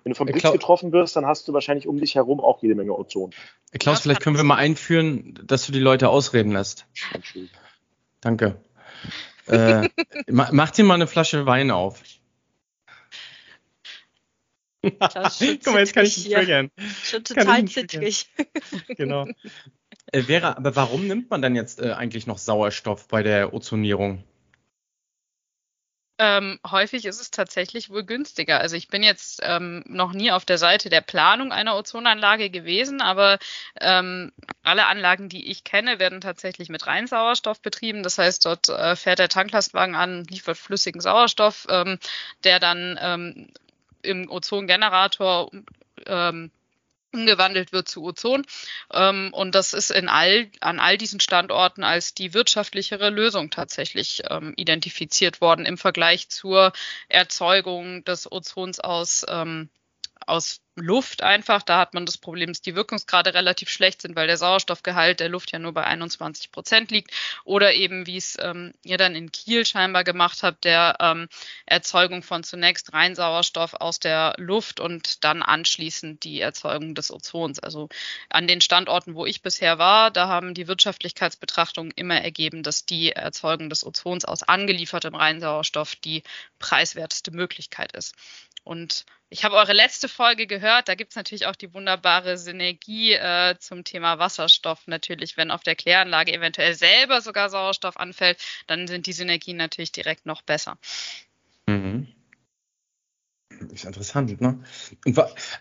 [0.05, 2.61] wenn du vom Ja, Blitz getroffen wirst, dann hast du wahrscheinlich um dich herum auch
[2.61, 3.31] jede Menge Ozon.
[3.71, 6.85] Äh, Klaus, vielleicht können wir mal einführen, dass du die Leute ausreden lässt.
[7.11, 7.57] Entschuldigung.
[8.21, 8.55] Danke.
[9.47, 9.89] äh,
[10.27, 12.03] ma, mach dir mal eine Flasche Wein auf.
[14.99, 16.71] Das Guck mal, jetzt kann ich ihn triggern.
[17.03, 18.29] Schon total zittrig.
[18.89, 19.27] Genau.
[20.11, 24.23] Äh, Vera, aber warum nimmt man dann jetzt äh, eigentlich noch Sauerstoff bei der Ozonierung?
[26.17, 28.61] Ähm, häufig ist es tatsächlich wohl günstiger.
[28.61, 33.01] Also ich bin jetzt ähm, noch nie auf der Seite der Planung einer Ozonanlage gewesen,
[33.01, 33.37] aber
[33.81, 34.31] ähm,
[34.63, 38.01] alle Anlagen, die ich kenne, werden tatsächlich mit Reinsauerstoff betrieben.
[38.01, 41.99] Das heißt, dort äh, fährt der Tanklastwagen an, liefert flüssigen Sauerstoff, ähm,
[42.45, 43.49] der dann ähm,
[44.01, 45.51] im Ozongenerator
[46.05, 46.49] ähm,
[47.15, 48.45] umgewandelt wird zu Ozon.
[48.93, 54.23] Ähm, und das ist in all, an all diesen Standorten als die wirtschaftlichere Lösung tatsächlich
[54.29, 56.73] ähm, identifiziert worden im Vergleich zur
[57.07, 59.69] Erzeugung des Ozons aus, ähm,
[60.27, 61.61] aus Luft einfach.
[61.61, 65.29] Da hat man das Problem, dass die Wirkungsgrade relativ schlecht sind, weil der Sauerstoffgehalt der
[65.29, 67.11] Luft ja nur bei 21 Prozent liegt.
[67.45, 71.29] Oder eben, wie es ähm, ihr dann in Kiel scheinbar gemacht habt, der ähm,
[71.65, 77.59] Erzeugung von zunächst Reinsauerstoff aus der Luft und dann anschließend die Erzeugung des Ozons.
[77.59, 77.87] Also
[78.29, 83.11] an den Standorten, wo ich bisher war, da haben die Wirtschaftlichkeitsbetrachtungen immer ergeben, dass die
[83.11, 86.23] Erzeugung des Ozons aus angeliefertem Reinsauerstoff die
[86.59, 88.15] preiswerteste Möglichkeit ist.
[88.65, 90.64] Und ich habe eure letzte Folge gehört.
[90.65, 94.87] Da gibt es natürlich auch die wunderbare Synergie äh, zum Thema Wasserstoff.
[94.87, 99.91] Natürlich, wenn auf der Kläranlage eventuell selber sogar Sauerstoff anfällt, dann sind die Synergien natürlich
[99.91, 100.77] direkt noch besser.
[101.67, 102.07] Mhm.
[103.71, 104.63] Ist interessant, ne?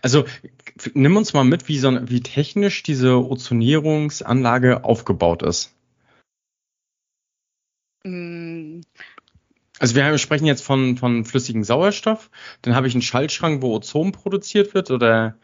[0.01, 0.25] Also
[0.93, 5.73] nimm uns mal mit, wie, so, wie technisch diese Ozonierungsanlage aufgebaut ist.
[8.03, 8.81] Mm,
[9.79, 12.29] Also wir sprechen jetzt von, von flüssigem Sauerstoff.
[12.61, 15.35] Dann habe ich einen Schaltschrank, wo Ozon produziert wird, oder?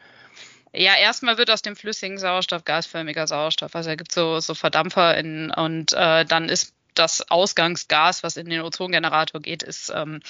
[0.74, 3.76] Ja, erstmal wird aus dem flüssigen Sauerstoff gasförmiger Sauerstoff.
[3.76, 8.50] Also da gibt so, so Verdampfer in, und äh, dann ist das Ausgangsgas, was in
[8.50, 10.22] den Ozongenerator geht, ist, ähm,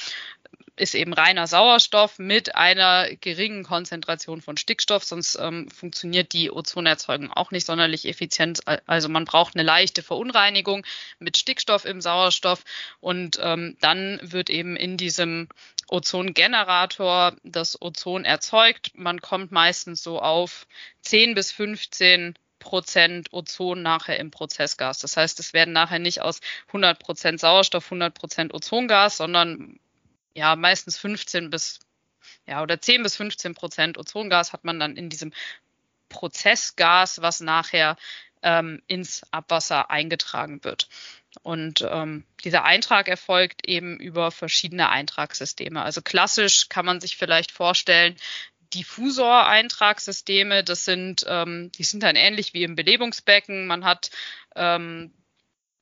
[0.81, 7.31] ist eben reiner Sauerstoff mit einer geringen Konzentration von Stickstoff, sonst ähm, funktioniert die Ozonerzeugung
[7.31, 8.61] auch nicht sonderlich effizient.
[8.87, 10.83] Also man braucht eine leichte Verunreinigung
[11.19, 12.63] mit Stickstoff im Sauerstoff
[12.99, 15.49] und ähm, dann wird eben in diesem
[15.87, 18.91] Ozongenerator das Ozon erzeugt.
[18.95, 20.65] Man kommt meistens so auf
[21.01, 24.97] 10 bis 15 Prozent Ozon nachher im Prozessgas.
[24.97, 29.79] Das heißt, es werden nachher nicht aus 100 Prozent Sauerstoff 100 Prozent Ozongas, sondern
[30.33, 31.79] ja meistens 15 bis
[32.47, 35.33] ja oder 10 bis 15 Prozent Ozongas hat man dann in diesem
[36.09, 37.95] Prozessgas, was nachher
[38.43, 40.89] ähm, ins Abwasser eingetragen wird.
[41.43, 45.81] Und ähm, dieser Eintrag erfolgt eben über verschiedene Eintragssysteme.
[45.81, 48.15] Also klassisch kann man sich vielleicht vorstellen,
[48.73, 53.67] Diffusor-Eintragssysteme, das sind, ähm, die sind dann ähnlich wie im Belebungsbecken.
[53.67, 54.11] Man hat
[54.55, 55.13] ähm,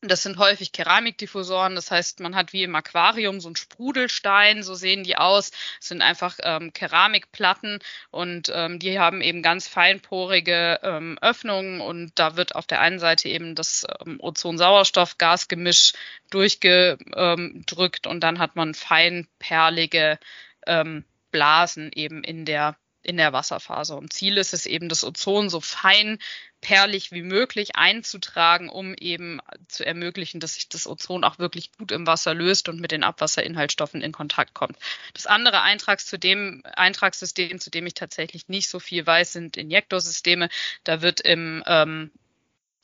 [0.02, 4.74] das sind häufig Keramikdiffusoren, das heißt, man hat wie im Aquarium so einen Sprudelstein, so
[4.74, 5.52] sehen die aus.
[5.52, 12.12] Das sind einfach ähm, Keramikplatten und ähm, die haben eben ganz feinporige ähm, Öffnungen und
[12.16, 15.94] da wird auf der einen Seite eben das ähm, Ozon-Sauerstoff-Gasgemisch
[16.30, 20.18] durchgedrückt und dann hat man feinperlige
[20.66, 23.96] ähm, Blasen eben in der in der Wasserphase.
[23.96, 26.20] Und Ziel ist es eben, das Ozon so fein
[26.62, 31.92] perlig wie möglich einzutragen, um eben zu ermöglichen, dass sich das Ozon auch wirklich gut
[31.92, 34.78] im Wasser löst und mit den Abwasserinhaltsstoffen in Kontakt kommt.
[35.14, 39.58] Das andere Eintrags zu dem, Eintragssystem, zu dem ich tatsächlich nicht so viel weiß, sind
[39.58, 40.50] Injektorsysteme.
[40.84, 42.12] Da wird im ähm,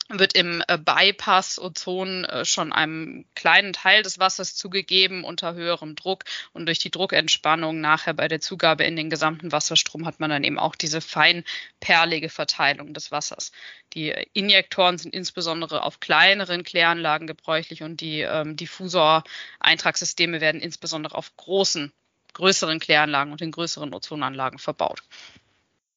[0.08, 5.96] wird im äh, Bypass Ozon äh, schon einem kleinen Teil des Wassers zugegeben unter höherem
[5.96, 10.30] Druck und durch die Druckentspannung nachher bei der Zugabe in den gesamten Wasserstrom hat man
[10.30, 13.52] dann eben auch diese feinperlige Verteilung des Wassers.
[13.94, 21.36] Die Injektoren sind insbesondere auf kleineren Kläranlagen gebräuchlich und die ähm, Diffusor-Eintragssysteme werden insbesondere auf
[21.36, 21.92] großen,
[22.34, 25.02] größeren Kläranlagen und in größeren Ozonanlagen verbaut.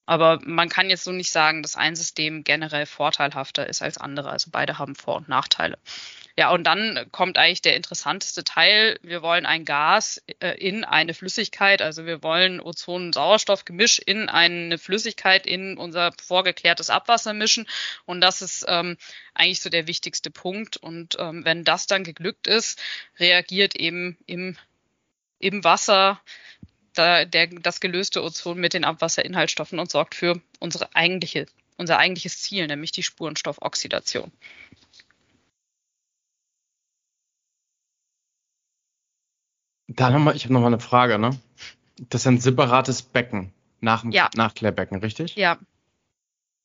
[0.10, 4.32] Aber man kann jetzt so nicht sagen, dass ein System generell vorteilhafter ist als andere.
[4.32, 5.78] Also beide haben Vor- und Nachteile.
[6.36, 8.98] Ja, und dann kommt eigentlich der interessanteste Teil.
[9.04, 15.46] Wir wollen ein Gas äh, in eine Flüssigkeit, also wir wollen Ozon-Sauerstoff-Gemisch in eine Flüssigkeit
[15.46, 17.68] in unser vorgeklärtes Abwasser mischen.
[18.06, 18.98] Und das ist ähm,
[19.36, 20.78] eigentlich so der wichtigste Punkt.
[20.78, 22.82] Und ähm, wenn das dann geglückt ist,
[23.20, 24.58] reagiert eben im,
[25.38, 26.20] im Wasser
[26.94, 31.46] da, der, das gelöste Ozon mit den Abwasserinhaltsstoffen und sorgt für unsere eigentliche,
[31.78, 34.32] unser eigentliches Ziel, nämlich die Spurenstoffoxidation.
[39.88, 41.38] Da noch mal, ich habe noch mal eine Frage, ne?
[42.10, 44.30] Das ist ein separates Becken nach dem ja.
[44.36, 45.36] Nachklärbecken, richtig?
[45.36, 45.58] Ja.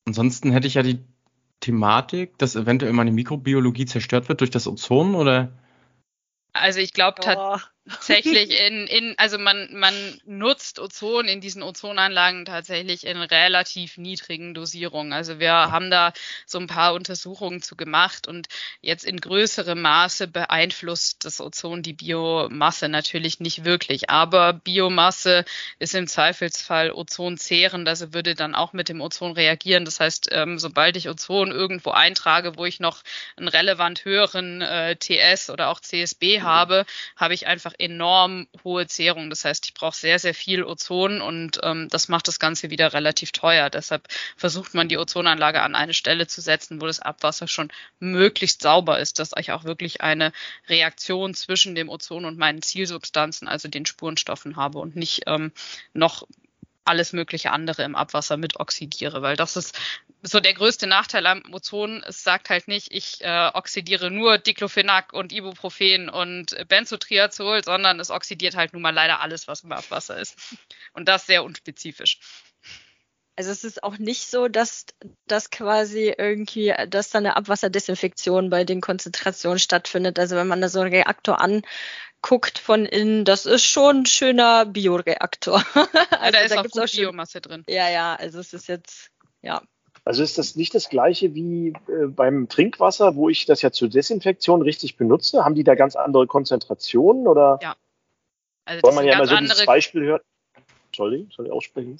[0.05, 1.03] Ansonsten hätte ich ja die
[1.59, 5.51] Thematik, dass eventuell meine Mikrobiologie zerstört wird durch das Ozon oder?
[6.53, 7.57] Also ich glaube, oh
[7.87, 9.93] tatsächlich in, in, also man, man
[10.25, 15.13] nutzt Ozon in diesen Ozonanlagen tatsächlich in relativ niedrigen Dosierungen.
[15.13, 16.13] Also wir haben da
[16.45, 18.47] so ein paar Untersuchungen zu gemacht und
[18.81, 24.09] jetzt in größerem Maße beeinflusst das Ozon die Biomasse natürlich nicht wirklich.
[24.09, 25.45] Aber Biomasse
[25.77, 29.85] ist im Zweifelsfall ozonzehrend, also würde dann auch mit dem Ozon reagieren.
[29.85, 33.03] Das heißt, ähm, sobald ich Ozon irgendwo eintrage, wo ich noch
[33.37, 39.29] einen relevant höheren äh, TS oder auch CSB habe, habe ich einfach enorm hohe Zehrung.
[39.29, 42.93] Das heißt, ich brauche sehr, sehr viel Ozon und ähm, das macht das Ganze wieder
[42.93, 43.69] relativ teuer.
[43.69, 44.07] Deshalb
[44.37, 48.99] versucht man die Ozonanlage an eine Stelle zu setzen, wo das Abwasser schon möglichst sauber
[48.99, 50.31] ist, dass ich auch wirklich eine
[50.67, 55.51] Reaktion zwischen dem Ozon und meinen Zielsubstanzen, also den Spurenstoffen habe und nicht ähm,
[55.93, 56.27] noch
[56.85, 59.77] alles mögliche andere im Abwasser mit oxidiere, weil das ist
[60.21, 62.03] so der größte Nachteil am Ozon.
[62.07, 68.11] Es sagt halt nicht, ich äh, oxidiere nur Diclofenac und Ibuprofen und Benzotriazol, sondern es
[68.11, 70.57] oxidiert halt nun mal leider alles, was im Abwasser ist.
[70.93, 72.19] Und das sehr unspezifisch.
[73.37, 74.85] Also es ist auch nicht so, dass
[75.27, 80.17] das quasi irgendwie, dass da eine Abwasserdesinfektion bei den Konzentrationen stattfindet.
[80.19, 81.41] Also wenn man da so einen Reaktor
[82.25, 85.63] anguckt von innen, das ist schon ein schöner Bioreaktor.
[85.75, 85.85] also
[86.21, 87.63] ja, da ist da auch, auch Biomasse drin.
[87.67, 89.11] Ja, ja, also es ist jetzt,
[89.41, 89.61] ja.
[90.03, 93.89] Also ist das nicht das gleiche wie äh, beim Trinkwasser, wo ich das ja zur
[93.89, 95.43] Desinfektion richtig benutze?
[95.43, 97.59] Haben die da ganz andere Konzentrationen oder?
[97.61, 97.75] Ja.
[98.65, 100.23] Also das Weil man ja mal so dieses Beispiel hört.
[100.87, 101.99] Entschuldigung, soll ich aussprechen?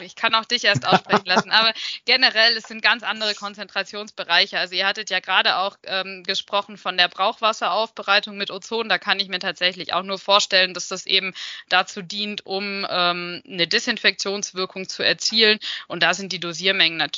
[0.00, 1.72] Ich kann auch dich erst aussprechen lassen, aber
[2.04, 4.58] generell, es sind ganz andere Konzentrationsbereiche.
[4.58, 8.88] Also ihr hattet ja gerade auch ähm, gesprochen von der Brauchwasseraufbereitung mit Ozon.
[8.88, 11.32] Da kann ich mir tatsächlich auch nur vorstellen, dass das eben
[11.68, 15.58] dazu dient, um ähm, eine Desinfektionswirkung zu erzielen.
[15.88, 17.10] Und da sind die Dosiermengen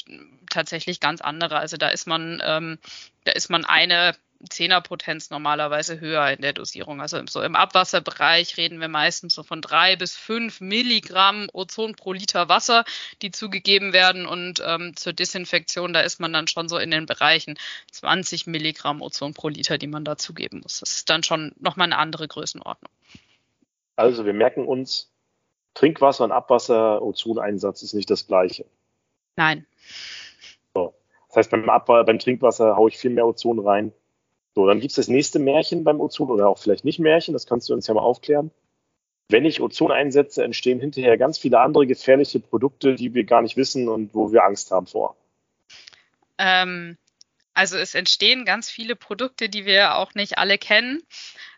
[0.51, 1.59] tatsächlich ganz andere.
[1.59, 2.79] Also da ist man, ähm,
[3.25, 4.14] da ist man eine
[4.49, 7.01] Zehnerpotenz normalerweise höher in der Dosierung.
[7.01, 12.13] Also so im Abwasserbereich reden wir meistens so von drei bis fünf Milligramm Ozon pro
[12.13, 12.85] Liter Wasser,
[13.23, 14.27] die zugegeben werden.
[14.27, 17.59] Und ähm, zur Desinfektion, da ist man dann schon so in den Bereichen
[17.93, 20.81] 20 Milligramm Ozon pro Liter, die man da zugeben muss.
[20.81, 22.91] Das ist dann schon nochmal eine andere Größenordnung.
[23.97, 25.11] Also wir merken uns,
[25.75, 28.67] Trinkwasser und Abwasser, Ozoneinsatz ist nicht das gleiche.
[29.37, 29.67] Nein.
[30.75, 30.95] So.
[31.29, 33.93] Das heißt, beim, Abwasser, beim Trinkwasser haue ich viel mehr Ozon rein
[34.55, 37.69] so, dann gibt's das nächste Märchen beim Ozon oder auch vielleicht nicht Märchen, das kannst
[37.69, 38.51] du uns ja mal aufklären.
[39.29, 43.57] Wenn ich Ozon einsetze, entstehen hinterher ganz viele andere gefährliche Produkte, die wir gar nicht
[43.57, 45.17] wissen und wo wir Angst haben vor.
[46.37, 46.99] Ähm,
[47.55, 51.03] also es entstehen ganz viele Produkte, die wir auch nicht alle kennen.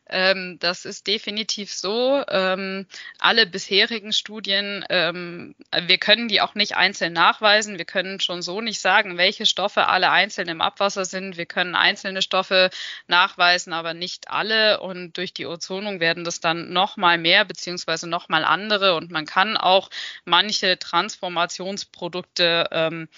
[0.07, 2.23] Ähm, das ist definitiv so.
[2.29, 2.87] Ähm,
[3.19, 5.55] alle bisherigen Studien, ähm,
[5.87, 7.79] wir können die auch nicht einzeln nachweisen.
[7.79, 11.37] Wir können schon so nicht sagen, welche Stoffe alle einzeln im Abwasser sind.
[11.39, 12.71] Wir können einzelne Stoffe
[13.09, 14.81] nachweisen, aber nicht alle.
[14.81, 18.97] Und durch die Ozonung werden das dann nochmal mehr beziehungsweise nochmal andere.
[18.97, 19.89] Und man kann auch
[20.27, 23.09] manche Transformationsprodukte ähm,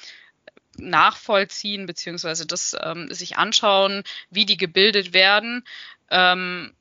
[0.78, 5.64] nachvollziehen beziehungsweise das ähm, sich anschauen, wie die gebildet werden.
[6.10, 6.74] Ähm,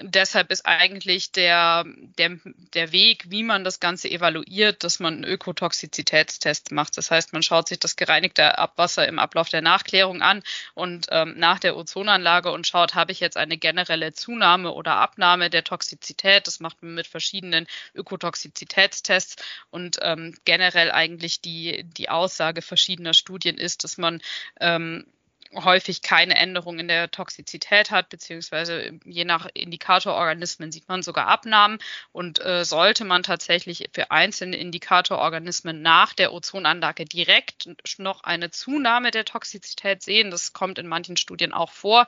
[0.00, 1.84] deshalb ist eigentlich der,
[2.18, 2.38] der,
[2.74, 6.96] der Weg, wie man das Ganze evaluiert, dass man einen Ökotoxizitätstest macht.
[6.96, 10.42] Das heißt, man schaut sich das gereinigte Abwasser im Ablauf der Nachklärung an
[10.74, 15.50] und ähm, nach der Ozonanlage und schaut, habe ich jetzt eine generelle Zunahme oder Abnahme
[15.50, 16.46] der Toxizität.
[16.46, 19.36] Das macht man mit verschiedenen Ökotoxizitätstests
[19.70, 24.20] und ähm, generell eigentlich die, die Aussage verschiedener Studien ist, dass man
[24.60, 25.06] ähm,
[25.54, 31.78] häufig keine Änderung in der Toxizität hat, beziehungsweise je nach Indikatororganismen sieht man sogar Abnahmen.
[32.12, 39.10] Und äh, sollte man tatsächlich für einzelne Indikatororganismen nach der Ozonanlage direkt noch eine Zunahme
[39.10, 42.06] der Toxizität sehen, das kommt in manchen Studien auch vor,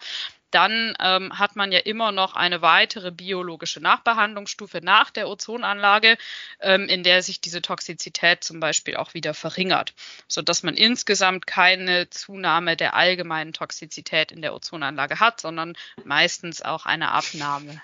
[0.50, 6.16] dann ähm, hat man ja immer noch eine weitere biologische Nachbehandlungsstufe nach der Ozonanlage,
[6.60, 9.94] ähm, in der sich diese Toxizität zum Beispiel auch wieder verringert,
[10.28, 16.86] sodass man insgesamt keine Zunahme der allgemeinen Toxizität in der Ozonanlage hat, sondern meistens auch
[16.86, 17.80] eine Abnahme.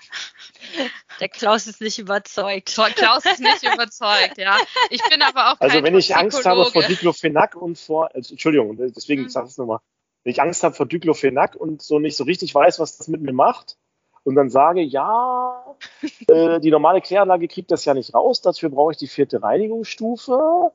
[1.19, 2.67] Der Klaus ist nicht überzeugt.
[2.95, 4.57] Klaus ist nicht überzeugt, ja.
[4.89, 8.77] Ich bin aber auch Also wenn ich Angst habe vor Diclofenac und vor, also, Entschuldigung,
[8.77, 9.29] deswegen mhm.
[9.29, 9.79] sage ich es nochmal,
[10.23, 13.21] wenn ich Angst habe vor Diclofenac und so nicht so richtig weiß, was das mit
[13.21, 13.77] mir macht,
[14.23, 15.75] und dann sage, ja,
[16.27, 20.71] äh, die normale Kläranlage kriegt das ja nicht raus, dafür brauche ich die vierte Reinigungsstufe.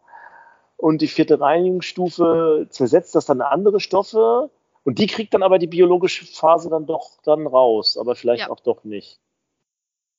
[0.78, 4.50] Und die vierte Reinigungsstufe zersetzt das dann andere Stoffe.
[4.85, 8.50] Und die kriegt dann aber die biologische Phase dann doch dann raus, aber vielleicht ja.
[8.50, 9.18] auch doch nicht.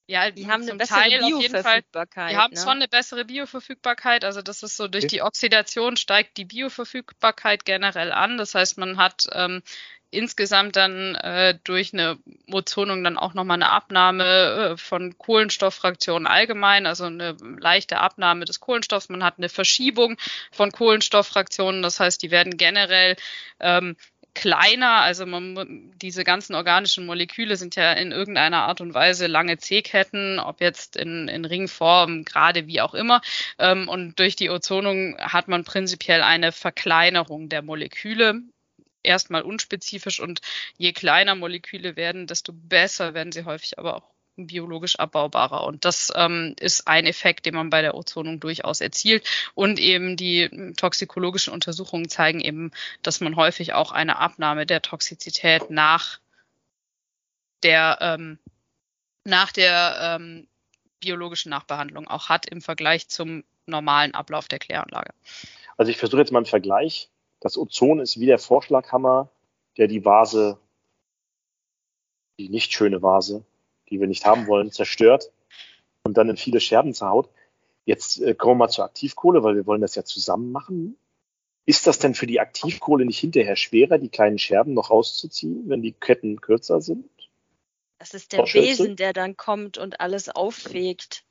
[0.09, 2.31] Ja, die haben eine bessere Teil Bioverfügbarkeit.
[2.31, 2.59] Die haben ne?
[2.61, 4.23] schon eine bessere Bioverfügbarkeit.
[4.23, 8.37] Also das ist so durch die Oxidation steigt die Bioverfügbarkeit generell an.
[8.37, 9.61] Das heißt, man hat ähm,
[10.09, 12.17] insgesamt dann äh, durch eine
[12.49, 18.61] Ozonung dann auch nochmal eine Abnahme äh, von Kohlenstofffraktionen allgemein, also eine leichte Abnahme des
[18.61, 19.09] Kohlenstoffs.
[19.09, 20.17] Man hat eine Verschiebung
[20.53, 21.81] von Kohlenstofffraktionen.
[21.81, 23.17] Das heißt, die werden generell
[23.59, 23.97] ähm,
[24.37, 29.57] kleiner, also man, diese ganzen organischen Moleküle sind ja in irgendeiner Art und Weise lange
[29.57, 33.21] C-Ketten, ob jetzt in, in Ringform, gerade wie auch immer.
[33.57, 38.41] Ähm, und durch die Ozonung hat man prinzipiell eine Verkleinerung der Moleküle.
[39.01, 40.41] Erstmal unspezifisch und
[40.77, 45.63] je kleiner Moleküle werden, desto besser werden sie häufig aber auch biologisch abbaubarer.
[45.65, 49.27] Und das ähm, ist ein Effekt, den man bei der Ozonung durchaus erzielt.
[49.55, 52.71] Und eben die toxikologischen Untersuchungen zeigen eben,
[53.01, 56.19] dass man häufig auch eine Abnahme der Toxizität nach
[57.63, 58.37] der, ähm,
[59.23, 60.47] nach der ähm,
[60.99, 65.11] biologischen Nachbehandlung auch hat im Vergleich zum normalen Ablauf der Kläranlage.
[65.75, 67.09] Also ich versuche jetzt mal einen Vergleich.
[67.39, 69.29] Das Ozon ist wie der Vorschlaghammer,
[69.77, 70.57] der die Vase,
[72.39, 73.45] die nicht schöne Vase,
[73.89, 75.31] die wir nicht haben wollen, zerstört
[76.03, 77.29] und dann in viele Scherben zerhaut.
[77.85, 80.97] Jetzt äh, kommen wir mal zur Aktivkohle, weil wir wollen das ja zusammen machen.
[81.65, 85.81] Ist das denn für die Aktivkohle nicht hinterher schwerer, die kleinen Scherben noch rauszuziehen, wenn
[85.81, 87.09] die Ketten kürzer sind?
[87.99, 91.23] Das ist der Besen, der dann kommt und alles auffegt.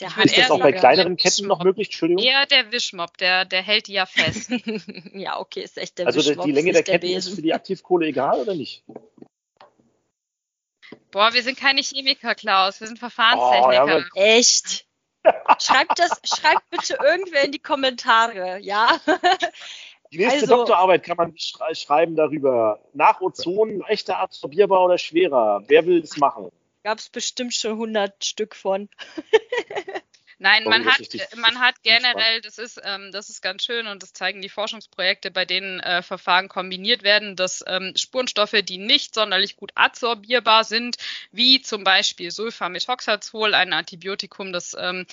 [0.00, 1.88] Der ist das auch bei kleineren Ketten noch möglich?
[1.88, 2.24] Entschuldigung.
[2.24, 4.50] Ja, der Wischmopp, der, der hält die ja fest.
[5.12, 6.38] ja, okay, ist echt der also Wischmopp.
[6.38, 8.84] Also die Länge der Ketten der ist für die Aktivkohle egal oder nicht?
[11.10, 12.80] Boah, wir sind keine Chemiker, Klaus.
[12.80, 14.04] Wir sind Verfahrenstechniker.
[14.14, 14.86] Oh, ja, Echt?
[15.60, 18.98] schreibt das, schreibt bitte irgendwer in die Kommentare, ja?
[20.12, 22.80] Die nächste also, Doktorarbeit kann man schreiben darüber.
[22.92, 25.62] Nach Ozon, leichter absorbierbar oder schwerer?
[25.68, 26.50] Wer will es machen?
[26.82, 28.88] Gab es bestimmt schon 100 Stück von.
[30.42, 30.98] Nein, man hat,
[31.36, 35.30] man hat generell, das ist, ähm, das ist ganz schön und das zeigen die Forschungsprojekte,
[35.30, 40.96] bei denen äh, Verfahren kombiniert werden, dass ähm, Spurenstoffe, die nicht sonderlich gut adsorbierbar sind,
[41.30, 45.06] wie zum Beispiel Sulfamethoxazol, ein Antibiotikum, das ähm,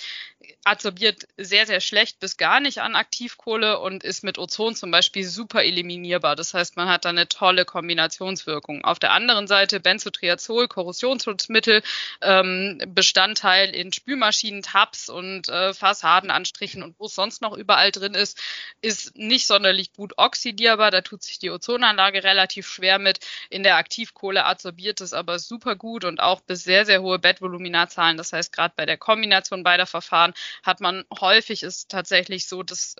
[0.63, 5.25] adsorbiert sehr, sehr schlecht bis gar nicht an Aktivkohle und ist mit Ozon zum Beispiel
[5.25, 6.35] super eliminierbar.
[6.35, 8.83] Das heißt, man hat da eine tolle Kombinationswirkung.
[8.83, 11.83] Auf der anderen Seite Benzotriazol, Korrosionsschutzmittel,
[12.21, 18.13] ähm, Bestandteil in Spülmaschinen, Tabs und äh, Fassadenanstrichen und wo es sonst noch überall drin
[18.13, 18.41] ist,
[18.81, 20.91] ist nicht sonderlich gut oxidierbar.
[20.91, 23.19] Da tut sich die Ozonanlage relativ schwer mit.
[23.49, 28.17] In der Aktivkohle adsorbiert es aber super gut und auch bis sehr, sehr hohe Bettvoluminarzahlen.
[28.17, 32.95] Das heißt, gerade bei der Kombination beider Verfahren hat man häufig ist tatsächlich so, dass,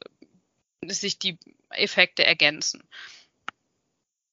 [0.82, 1.38] dass sich die
[1.70, 2.84] Effekte ergänzen.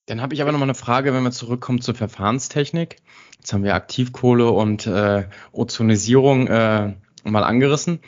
[0.06, 2.96] Dann habe ich aber noch mal eine Frage, wenn wir zurückkommen zur Verfahrenstechnik.
[3.38, 6.94] Jetzt haben wir Aktivkohle und äh, Ozonisierung äh,
[7.30, 8.00] mal angerissen.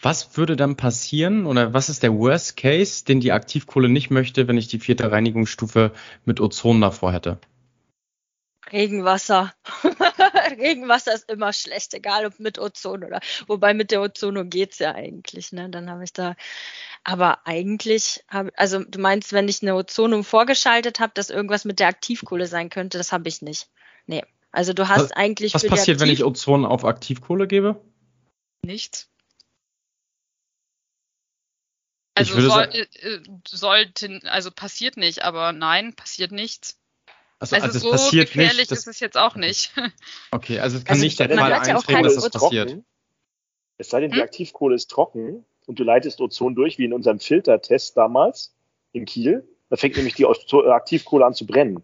[0.00, 4.48] Was würde dann passieren oder was ist der Worst Case, den die Aktivkohle nicht möchte,
[4.48, 5.92] wenn ich die vierte Reinigungsstufe
[6.24, 7.38] mit Ozon davor hätte?
[8.72, 9.52] Regenwasser.
[10.58, 13.20] Regenwasser ist immer schlecht, egal ob mit Ozon oder.
[13.46, 15.68] Wobei mit der Ozonung geht's ja eigentlich, ne?
[15.68, 16.34] Dann habe ich da.
[17.04, 21.78] Aber eigentlich habe, also du meinst, wenn ich eine Ozonung vorgeschaltet habe, dass irgendwas mit
[21.78, 23.68] der Aktivkohle sein könnte, das habe ich nicht.
[24.06, 27.80] Nee, Also du hast Was- eigentlich Was passiert, wenn Aktiv- ich Ozon auf Aktivkohle gebe?
[28.64, 29.08] Nichts.
[32.16, 36.78] Ich Also soll, sa- äh, äh, sollte, also passiert nicht, aber nein, passiert nichts.
[37.40, 38.70] Also, Also, also, so passiert gefährlich nicht.
[38.72, 39.72] ist Das, es jetzt auch nicht.
[40.30, 42.78] okay, also es kann Also nicht der Fall ja eintreten, dass das passiert.
[43.76, 44.22] Es sei denn, die Hm?
[44.22, 48.54] Aktivkohle ist trocken und du leitest Ozon durch, wie in unserem Filtertest damals
[48.92, 49.48] in Kiel.
[49.68, 51.82] Da fängt nämlich die Aktivkohle an zu brennen.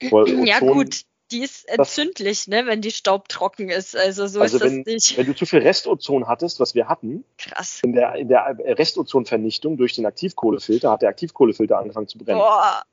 [0.00, 1.02] Weil Ja gut,
[1.32, 3.96] die ist das- entzündlich, ne, wenn die staubtrocken ist.
[3.96, 5.16] Also so Also ist das wenn, nicht.
[5.16, 7.80] wenn du zu viel Restozon hattest, was wir hatten, Krass.
[7.82, 12.38] in der, in der Restozonvernichtung durch den Aktivkohlefilter hat der Aktivkohlefilter angefangen zu brennen.
[12.38, 12.84] Boah.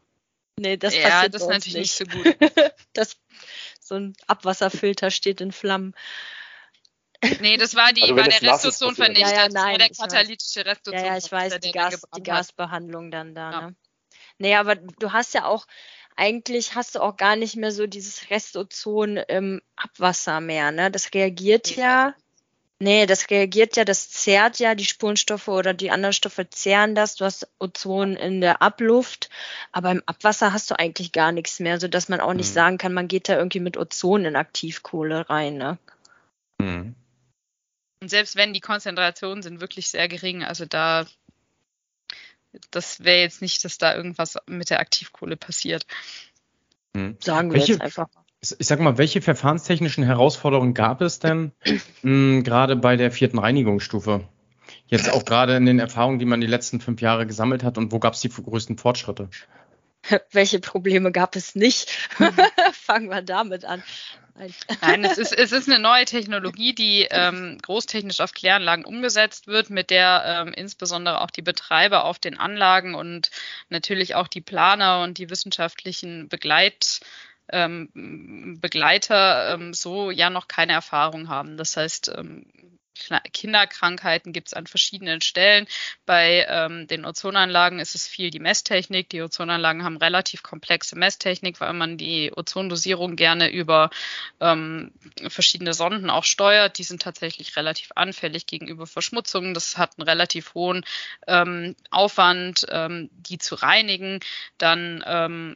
[0.60, 2.36] Nee, das ja, passiert das ist natürlich nicht so gut.
[2.94, 3.18] Das,
[3.80, 5.96] so ein Abwasserfilter steht in Flammen.
[7.40, 9.26] Nee, das war die, Also war der nass ist, Restozon passiert vernichtet.
[9.26, 9.32] das.
[9.32, 11.00] Ja, ja, das war nein, der katalytische Restozon.
[11.00, 12.48] Ja, ja, ich weiß, die, Gas, die Gas.
[12.48, 13.62] Gasbehandlung dann da, Ja.
[13.70, 13.76] ne?
[14.40, 15.66] Nee, aber du hast ja auch,
[16.16, 20.92] eigentlich hast du auch gar nicht mehr so dieses Restozon im Abwasser mehr, ne?
[20.92, 22.14] Das reagiert ja.
[22.80, 27.16] Nee, das reagiert ja, das zehrt ja, die Spurenstoffe oder die anderen Stoffe zehren das.
[27.16, 29.30] Du hast Ozon in der Abluft,
[29.72, 32.54] aber im Abwasser hast du eigentlich gar nichts mehr, sodass man auch nicht Mhm.
[32.54, 35.78] sagen kann, man geht da irgendwie mit Ozon in Aktivkohle rein, ne?
[36.62, 36.96] Hm.
[38.02, 41.06] Und selbst wenn die Konzentrationen sind wirklich sehr gering, also da,
[42.72, 45.86] das wäre jetzt nicht, dass da irgendwas mit der Aktivkohle passiert.
[46.96, 47.18] Hm.
[47.20, 48.08] Sagen wir Welche- jetzt einfach.
[48.42, 51.54] Ich ich sag mal, welche verfahrenstechnischen Herausforderungen gab es denn
[52.02, 54.28] mh, gerade bei der vierten Reinigungsstufe?
[54.88, 57.92] Jetzt auch gerade in den Erfahrungen, die man die letzten fünf Jahre gesammelt hat und
[57.94, 59.30] wo gab es die größten Fortschritte?
[60.32, 61.92] Welche Probleme gab es nicht?
[62.20, 62.36] Mhm.
[62.74, 63.84] Fangen wir damit an.
[64.36, 64.54] Nein.
[64.82, 69.70] Nein, es ist, es ist eine neue Technologie, die ähm, großtechnisch auf Kläranlagen umgesetzt wird,
[69.70, 73.30] mit der ähm, insbesondere auch die Betreiber auf den Anlagen und
[73.70, 77.02] natürlich auch die Planer und die wissenschaftlichen Begleit,
[77.50, 77.90] ähm,
[78.60, 81.56] Begleiter ähm, so ja noch keine Erfahrung haben.
[81.56, 82.48] Das heißt, ähm,
[83.34, 85.68] Kinderkrankheiten gibt es an verschiedenen Stellen.
[86.06, 89.10] Bei ähm, den Ozonanlagen ist es viel die Messtechnik.
[89.10, 93.90] Die Ozonanlagen haben relativ komplexe Messtechnik, weil man die Ozondosierung gerne über
[94.40, 94.92] ähm,
[95.28, 96.78] verschiedene Sonden auch steuert.
[96.78, 99.54] Die sind tatsächlich relativ anfällig gegenüber Verschmutzungen.
[99.54, 100.86] Das hat einen relativ hohen
[101.28, 104.20] ähm, Aufwand, ähm, die zu reinigen.
[104.58, 105.56] Dann ähm,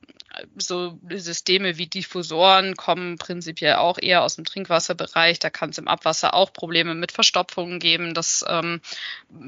[0.56, 5.40] so Systeme wie Diffusoren kommen prinzipiell auch eher aus dem Trinkwasserbereich.
[5.40, 8.14] Da kann es im Abwasser auch Probleme mit Verstopfungen geben.
[8.14, 8.80] Das ähm,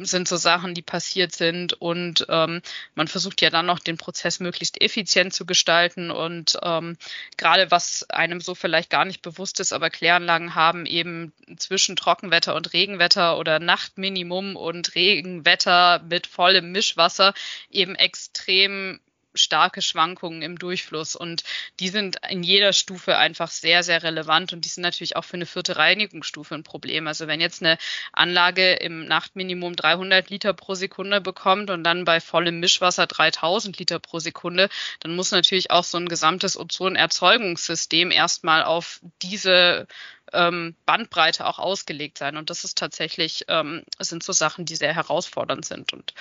[0.01, 1.73] sind so Sachen, die passiert sind.
[1.73, 2.61] Und ähm,
[2.95, 6.11] man versucht ja dann noch den Prozess möglichst effizient zu gestalten.
[6.11, 6.97] Und ähm,
[7.37, 12.53] gerade was einem so vielleicht gar nicht bewusst ist, aber Kläranlagen haben eben zwischen Trockenwetter
[12.53, 17.33] und Regenwetter oder Nachtminimum und Regenwetter mit vollem Mischwasser
[17.71, 18.99] eben extrem
[19.33, 21.43] starke Schwankungen im Durchfluss und
[21.79, 25.35] die sind in jeder Stufe einfach sehr, sehr relevant und die sind natürlich auch für
[25.35, 27.07] eine vierte Reinigungsstufe ein Problem.
[27.07, 27.77] Also wenn jetzt eine
[28.11, 33.99] Anlage im Nachtminimum 300 Liter pro Sekunde bekommt und dann bei vollem Mischwasser 3000 Liter
[33.99, 34.69] pro Sekunde,
[34.99, 39.87] dann muss natürlich auch so ein gesamtes Ozonerzeugungssystem erstmal auf diese
[40.33, 42.37] ähm, Bandbreite auch ausgelegt sein.
[42.37, 45.93] Und das ist tatsächlich, ähm, sind so Sachen, die sehr herausfordernd sind.
[45.93, 46.13] Und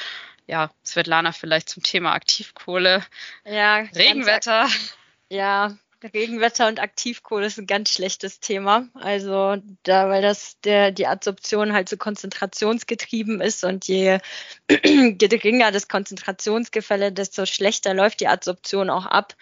[0.47, 3.05] ja, Svetlana vielleicht zum Thema Aktivkohle,
[3.45, 4.69] Ja, Regenwetter.
[5.29, 8.89] Ja, Regenwetter und Aktivkohle ist ein ganz schlechtes Thema.
[8.95, 14.19] Also da, weil das der die Adsorption halt so konzentrationsgetrieben ist und je
[14.69, 19.35] geringer das Konzentrationsgefälle, desto schlechter läuft die Adsorption auch ab.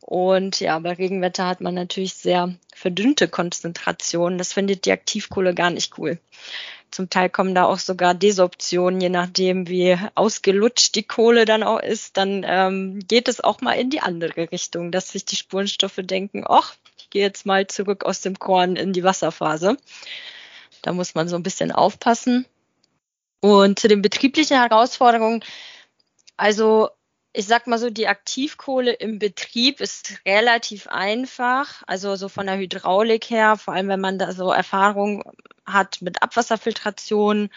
[0.00, 4.38] Und ja, bei Regenwetter hat man natürlich sehr verdünnte Konzentration.
[4.38, 6.18] Das findet die Aktivkohle gar nicht cool.
[6.94, 11.80] Zum Teil kommen da auch sogar Desorptionen, je nachdem, wie ausgelutscht die Kohle dann auch
[11.80, 12.16] ist.
[12.16, 16.44] Dann ähm, geht es auch mal in die andere Richtung, dass sich die Spurenstoffe denken,
[16.46, 19.76] ach, ich gehe jetzt mal zurück aus dem Korn in die Wasserphase.
[20.82, 22.46] Da muss man so ein bisschen aufpassen.
[23.40, 25.42] Und zu den betrieblichen Herausforderungen,
[26.36, 26.90] also
[27.36, 32.56] ich sag mal so, die Aktivkohle im Betrieb ist relativ einfach, also so von der
[32.56, 35.24] Hydraulik her, vor allem wenn man da so Erfahrung
[35.66, 37.50] hat mit Abwasserfiltration.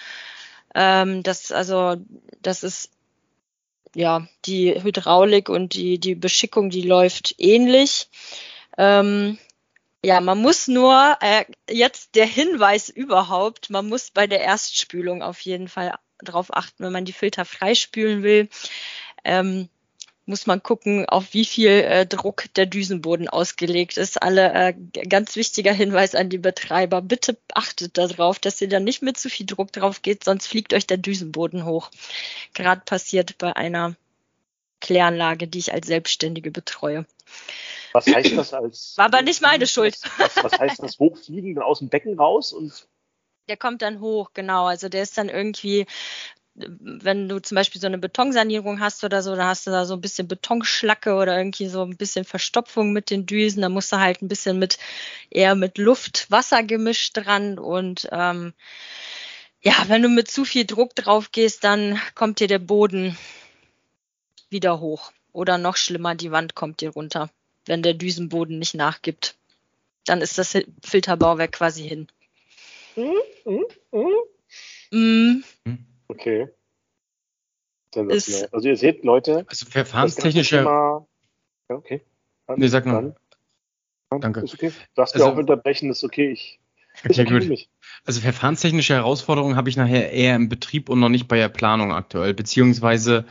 [0.73, 1.95] Ähm, das also,
[2.41, 2.89] das ist
[3.93, 8.09] ja die Hydraulik und die die Beschickung, die läuft ähnlich.
[8.79, 9.37] Ähm,
[10.03, 15.39] ja, man muss nur äh, jetzt der Hinweis überhaupt, man muss bei der Erstspülung auf
[15.41, 18.49] jeden Fall darauf achten, wenn man die Filter freispülen will.
[19.27, 19.69] Ähm,
[20.27, 24.21] muss man gucken, auf wie viel äh, Druck der Düsenboden ausgelegt ist.
[24.21, 24.73] Alle äh,
[25.07, 29.29] ganz wichtiger Hinweis an die Betreiber, bitte achtet darauf, dass ihr da nicht mit zu
[29.29, 31.91] viel Druck drauf geht, sonst fliegt euch der Düsenboden hoch.
[32.53, 33.95] Gerade passiert bei einer
[34.81, 37.05] Kläranlage, die ich als Selbstständige betreue.
[37.93, 38.93] Was heißt das als.
[38.97, 39.97] War aber nicht meine Schuld.
[40.17, 42.87] Was, was, heißt das Hochfliegen dann aus dem Becken raus und.
[43.47, 44.65] Der kommt dann hoch, genau.
[44.65, 45.85] Also der ist dann irgendwie
[46.57, 49.93] wenn du zum Beispiel so eine Betonsanierung hast oder so, dann hast du da so
[49.93, 53.61] ein bisschen Betonschlacke oder irgendwie so ein bisschen Verstopfung mit den Düsen.
[53.61, 54.79] Da musst du halt ein bisschen mit
[55.29, 58.53] eher mit Luft, Wasser gemischt dran und ähm,
[59.61, 63.17] ja, wenn du mit zu viel Druck drauf gehst, dann kommt dir der Boden
[64.49, 65.11] wieder hoch.
[65.33, 67.29] Oder noch schlimmer, die Wand kommt dir runter,
[67.65, 69.35] wenn der Düsenboden nicht nachgibt.
[70.05, 72.07] Dann ist das Filterbauwerk quasi hin.
[72.95, 73.65] Mhm.
[73.91, 74.13] Mhm.
[74.91, 75.43] Mhm.
[76.07, 76.47] Okay.
[78.09, 79.45] Ist, also ihr seht, Leute.
[79.47, 80.57] Also verfahrenstechnische.
[80.57, 81.05] Ja,
[81.69, 82.01] okay.
[82.45, 83.15] Dann, nee, sag mal.
[84.09, 84.41] Danke.
[84.41, 84.71] Ist okay.
[84.95, 86.29] Darfst also, du auch unterbrechen, ist okay.
[86.31, 86.59] Ich,
[87.05, 87.47] okay, gut.
[87.47, 87.69] Mich.
[88.05, 91.91] Also verfahrenstechnische Herausforderungen habe ich nachher eher im Betrieb und noch nicht bei der Planung
[91.91, 93.25] aktuell, beziehungsweise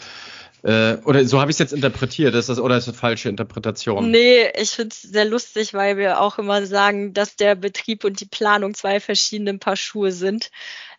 [0.67, 3.29] äh, oder so habe ich es jetzt interpretiert, ist das, oder ist das eine falsche
[3.29, 4.11] Interpretation?
[4.11, 8.19] Nee, ich finde es sehr lustig, weil wir auch immer sagen, dass der Betrieb und
[8.19, 10.51] die Planung zwei verschiedene Paar Schuhe sind.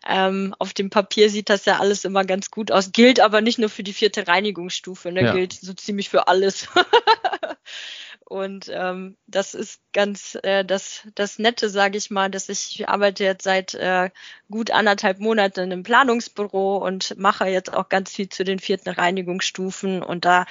[0.08, 3.58] Ähm, auf dem Papier sieht das ja alles immer ganz gut aus, gilt aber nicht
[3.58, 5.22] nur für die vierte Reinigungsstufe, ne?
[5.22, 5.34] Ja.
[5.34, 6.66] gilt so ziemlich für alles.
[8.28, 13.24] Und ähm, das ist ganz äh, das, das Nette, sage ich mal, dass ich, arbeite
[13.24, 14.10] jetzt seit äh,
[14.50, 20.02] gut anderthalb Monaten im Planungsbüro und mache jetzt auch ganz viel zu den vierten Reinigungsstufen.
[20.02, 20.44] Und da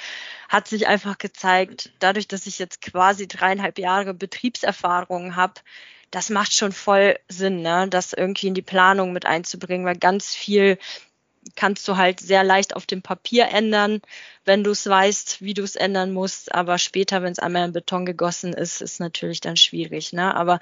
[0.49, 5.53] hat sich einfach gezeigt, dadurch, dass ich jetzt quasi dreieinhalb Jahre Betriebserfahrung habe,
[6.09, 7.87] das macht schon voll Sinn, ne?
[7.89, 10.79] das irgendwie in die Planung mit einzubringen, weil ganz viel
[11.55, 14.01] kannst du halt sehr leicht auf dem Papier ändern,
[14.45, 16.53] wenn du es weißt, wie du es ändern musst.
[16.53, 20.13] Aber später, wenn es einmal in Beton gegossen ist, ist natürlich dann schwierig.
[20.13, 20.35] Ne?
[20.35, 20.59] Aber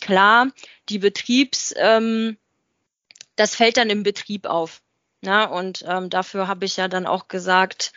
[0.00, 0.48] klar,
[0.88, 2.36] die Betriebs, ähm,
[3.36, 4.80] das fällt dann im Betrieb auf.
[5.20, 5.48] Ne?
[5.48, 7.92] Und ähm, dafür habe ich ja dann auch gesagt,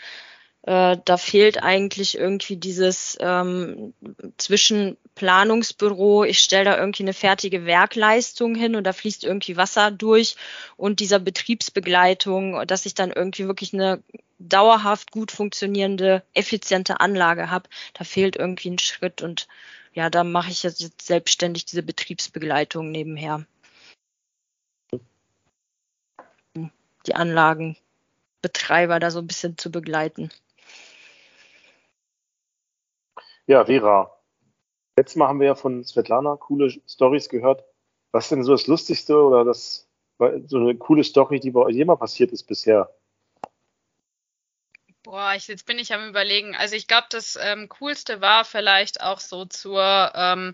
[0.68, 3.94] äh, da fehlt eigentlich irgendwie dieses ähm,
[4.36, 9.92] zwischen Planungsbüro, ich stelle da irgendwie eine fertige Werkleistung hin und da fließt irgendwie Wasser
[9.92, 10.36] durch
[10.76, 14.04] und dieser Betriebsbegleitung, dass ich dann irgendwie wirklich eine
[14.40, 19.48] dauerhaft gut funktionierende, effiziente Anlage habe, da fehlt irgendwie ein Schritt und
[19.94, 23.46] ja, da mache ich jetzt selbstständig diese Betriebsbegleitung nebenher.
[27.06, 30.30] Die Anlagenbetreiber da so ein bisschen zu begleiten.
[33.48, 34.14] Ja, Vera.
[34.98, 37.64] Letztes Mal haben wir ja von Svetlana coole Stories gehört.
[38.12, 39.88] Was ist denn so das Lustigste oder das
[40.48, 42.94] so eine coole Story, die bei euch jemals passiert ist bisher?
[45.04, 46.56] Boah, ich, jetzt bin ich am überlegen.
[46.56, 50.54] Also ich glaube, das ähm, Coolste war vielleicht auch so zur ähm,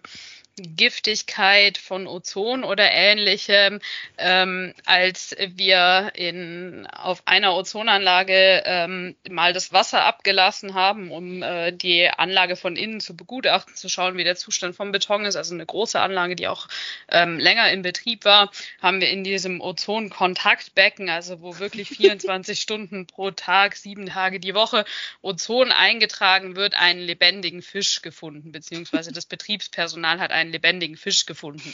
[0.58, 3.80] Giftigkeit von Ozon oder ähnlichem,
[4.20, 11.72] ähm, als wir in, auf einer Ozonanlage ähm, mal das Wasser abgelassen haben, um äh,
[11.72, 15.36] die Anlage von innen zu begutachten, zu schauen, wie der Zustand vom Beton ist.
[15.36, 16.68] Also eine große Anlage, die auch
[17.10, 23.08] ähm, länger in Betrieb war, haben wir in diesem Ozonkontaktbecken, also wo wirklich 24 Stunden
[23.08, 24.86] pro Tag, sieben Tage die Woche
[25.24, 31.26] Ozon eingetragen wird, einen lebendigen Fisch gefunden, beziehungsweise das Betriebspersonal hat einen einen lebendigen Fisch
[31.26, 31.74] gefunden.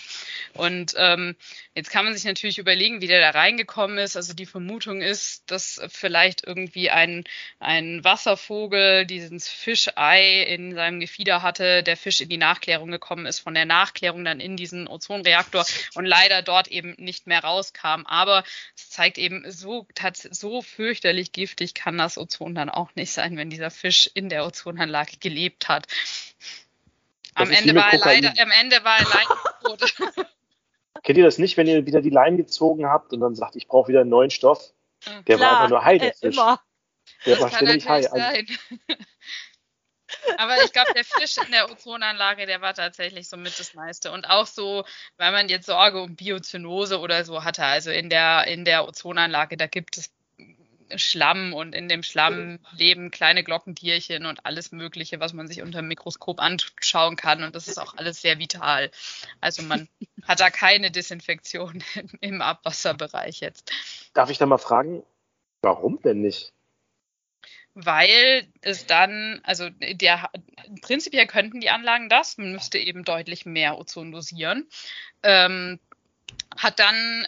[0.53, 1.35] Und ähm,
[1.75, 4.15] jetzt kann man sich natürlich überlegen, wie der da reingekommen ist.
[4.15, 7.23] Also die Vermutung ist, dass vielleicht irgendwie ein,
[7.59, 13.39] ein Wasservogel dieses Fischei in seinem Gefieder hatte, der Fisch in die Nachklärung gekommen ist,
[13.39, 15.65] von der Nachklärung dann in diesen Ozonreaktor
[15.95, 18.05] und leider dort eben nicht mehr rauskam.
[18.05, 18.43] Aber
[18.75, 19.87] es zeigt eben, so,
[20.31, 24.45] so fürchterlich giftig kann das Ozon dann auch nicht sein, wenn dieser Fisch in der
[24.45, 25.87] Ozonanlage gelebt hat.
[27.35, 29.95] Am Ende, war er leider, am Ende war er leider tot.
[31.03, 33.67] Kennt ihr das nicht, wenn ihr wieder die Leine gezogen habt und dann sagt, ich
[33.67, 34.73] brauche wieder einen neuen Stoff?
[35.27, 36.35] Der Klar, war einfach nur Hai, der Fisch.
[36.35, 36.61] Immer.
[37.25, 38.07] Der das war ständig Hai.
[40.11, 43.75] Also, aber ich glaube, der Fisch in der Ozonanlage, der war tatsächlich so mit das
[43.75, 44.11] meiste.
[44.11, 44.83] Und auch so,
[45.17, 47.63] weil man jetzt Sorge um Biozynose oder so hatte.
[47.63, 50.11] Also in der, in der Ozonanlage, da gibt es
[50.95, 55.81] Schlamm und in dem Schlamm leben kleine Glockentierchen und alles Mögliche, was man sich unter
[55.81, 57.43] dem Mikroskop anschauen kann.
[57.43, 58.91] Und das ist auch alles sehr vital.
[59.41, 59.87] Also man
[60.27, 61.83] hat da keine Desinfektion
[62.21, 63.71] im Abwasserbereich jetzt.
[64.13, 65.03] Darf ich da mal fragen,
[65.61, 66.53] warum denn nicht?
[67.75, 70.29] Weil es dann, also der,
[70.81, 74.67] prinzipiell könnten die Anlagen das, man müsste eben deutlich mehr Ozon dosieren.
[75.23, 75.79] Ähm,
[76.57, 77.25] hat dann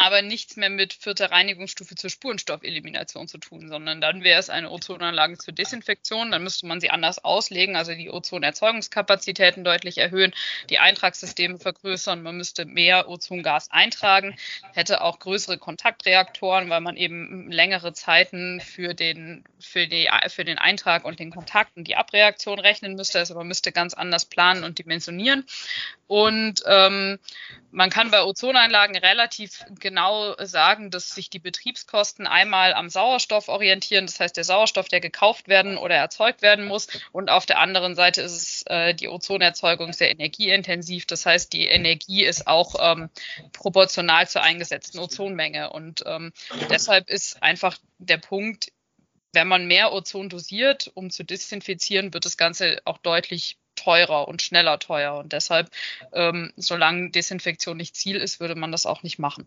[0.00, 4.70] aber nichts mehr mit vierter Reinigungsstufe zur Spurenstoffelimination zu tun, sondern dann wäre es eine
[4.70, 6.30] Ozonanlage zur Desinfektion.
[6.30, 10.32] Dann müsste man sie anders auslegen, also die Ozonerzeugungskapazitäten deutlich erhöhen,
[10.70, 12.22] die Eintragssysteme vergrößern.
[12.22, 14.36] Man müsste mehr Ozongas eintragen,
[14.72, 20.56] hätte auch größere Kontaktreaktoren, weil man eben längere Zeiten für den, für, die, für den
[20.56, 23.18] Eintrag und den Kontakt und die Abreaktion rechnen müsste.
[23.18, 25.44] Also man müsste ganz anders planen und dimensionieren.
[26.06, 27.18] Und ähm,
[27.72, 34.06] man kann bei Ozonanlagen relativ genau sagen, dass sich die Betriebskosten einmal am Sauerstoff orientieren,
[34.06, 36.88] das heißt der Sauerstoff, der gekauft werden oder erzeugt werden muss.
[37.12, 41.06] Und auf der anderen Seite ist es äh, die Ozonerzeugung sehr energieintensiv.
[41.06, 43.10] Das heißt, die Energie ist auch ähm,
[43.52, 45.70] proportional zur eingesetzten Ozonmenge.
[45.70, 46.32] Und ähm,
[46.70, 48.72] deshalb ist einfach der Punkt,
[49.32, 54.42] wenn man mehr Ozon dosiert, um zu desinfizieren, wird das Ganze auch deutlich teurer und
[54.42, 55.14] schneller teuer.
[55.14, 55.70] Und deshalb,
[56.12, 59.46] ähm, solange Desinfektion nicht Ziel ist, würde man das auch nicht machen.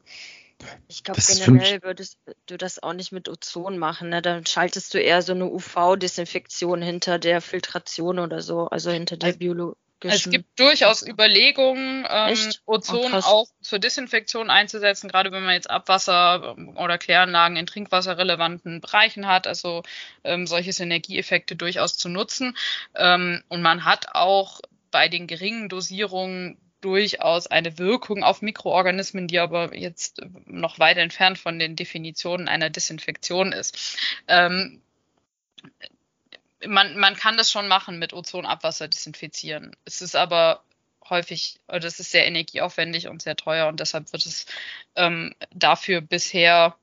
[0.88, 4.10] Ich glaube, generell würdest du das auch nicht mit Ozon machen.
[4.10, 4.22] Ne?
[4.22, 9.34] Dann schaltest du eher so eine UV-Desinfektion hinter der Filtration oder so, also hinter der
[9.34, 9.82] biologischen.
[10.04, 15.70] Es gibt durchaus Überlegungen, ähm, Ozon oh, auch zur Desinfektion einzusetzen, gerade wenn man jetzt
[15.70, 19.84] Abwasser ähm, oder Kläranlagen in trinkwasserrelevanten Bereichen hat, also
[20.24, 22.58] ähm, solche Synergieeffekte durchaus zu nutzen.
[22.96, 24.60] Ähm, und man hat auch
[24.92, 31.40] bei den geringen Dosierungen durchaus eine Wirkung auf Mikroorganismen, die aber jetzt noch weit entfernt
[31.40, 33.98] von den Definitionen einer Desinfektion ist.
[34.28, 34.82] Ähm,
[36.68, 39.76] man, man kann das schon machen mit Ozonabwasser desinfizieren.
[39.86, 40.64] Es ist aber
[41.10, 44.46] häufig, oder es ist sehr energieaufwendig und sehr teuer und deshalb wird es
[44.96, 46.76] ähm, dafür bisher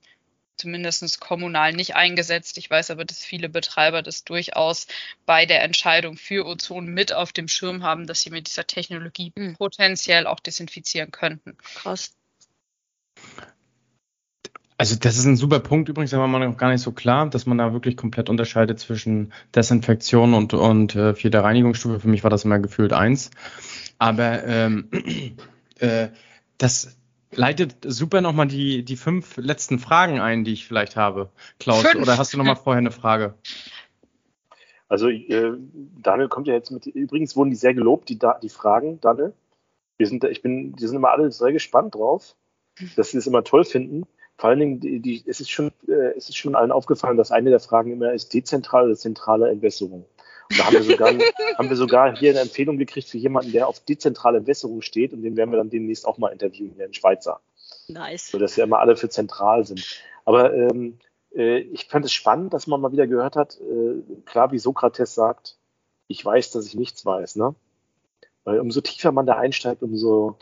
[0.56, 2.58] zumindest kommunal nicht eingesetzt.
[2.58, 4.86] Ich weiß aber, dass viele Betreiber das durchaus
[5.24, 9.32] bei der Entscheidung für Ozon mit auf dem Schirm haben, dass sie mit dieser Technologie
[9.34, 9.56] mhm.
[9.56, 11.56] potenziell auch desinfizieren könnten.
[11.76, 12.14] Krass.
[14.80, 17.44] Also das ist ein super Punkt übrigens, aber man noch gar nicht so klar, dass
[17.44, 22.00] man da wirklich komplett unterscheidet zwischen Desinfektion und, und äh, vierter Reinigungsstufe.
[22.00, 23.30] Für mich war das immer gefühlt eins.
[23.98, 24.88] Aber ähm,
[25.80, 26.08] äh,
[26.56, 26.96] das
[27.30, 31.28] leitet super nochmal die, die fünf letzten Fragen ein, die ich vielleicht habe.
[31.58, 32.02] Klaus, fünf.
[32.02, 33.34] oder hast du nochmal vorher eine Frage?
[34.88, 35.58] Also äh,
[36.00, 39.34] Daniel kommt ja jetzt mit, übrigens wurden die sehr gelobt, die, die Fragen, Daniel.
[39.98, 42.34] Wir sind, ich bin, die sind immer alle sehr gespannt drauf,
[42.96, 44.06] dass sie es immer toll finden.
[44.40, 47.30] Vor allen Dingen, die, die, es, ist schon, äh, es ist schon allen aufgefallen, dass
[47.30, 50.06] eine der Fragen immer ist dezentrale oder zentrale Entwässerung.
[50.48, 51.12] Und da haben wir, sogar,
[51.58, 55.20] haben wir sogar hier eine Empfehlung gekriegt für jemanden, der auf dezentrale Entwässerung steht und
[55.20, 57.42] den werden wir dann demnächst auch mal interviewen, der in Schweizer.
[57.88, 58.30] Nice.
[58.30, 60.02] So dass ja immer alle für zentral sind.
[60.24, 60.98] Aber ähm,
[61.36, 65.14] äh, ich fand es spannend, dass man mal wieder gehört hat, äh, klar wie Sokrates
[65.14, 65.58] sagt,
[66.08, 67.54] ich weiß, dass ich nichts weiß, ne?
[68.44, 70.38] Weil umso tiefer man da einsteigt, umso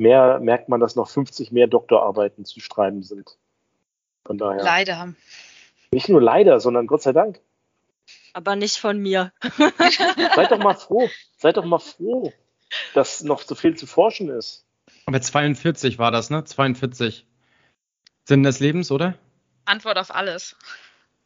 [0.00, 3.36] mehr merkt man, dass noch 50 mehr Doktorarbeiten zu schreiben sind.
[4.24, 4.62] Von daher.
[4.62, 5.14] Leider.
[5.92, 7.40] Nicht nur leider, sondern Gott sei Dank.
[8.32, 9.32] Aber nicht von mir.
[10.34, 11.08] Seid doch mal froh.
[11.36, 12.32] Seid doch mal froh,
[12.94, 14.64] dass noch so viel zu forschen ist.
[15.06, 16.44] Aber 42 war das, ne?
[16.44, 17.26] 42.
[18.24, 19.18] Sinn des Lebens, oder?
[19.64, 20.56] Antwort auf alles.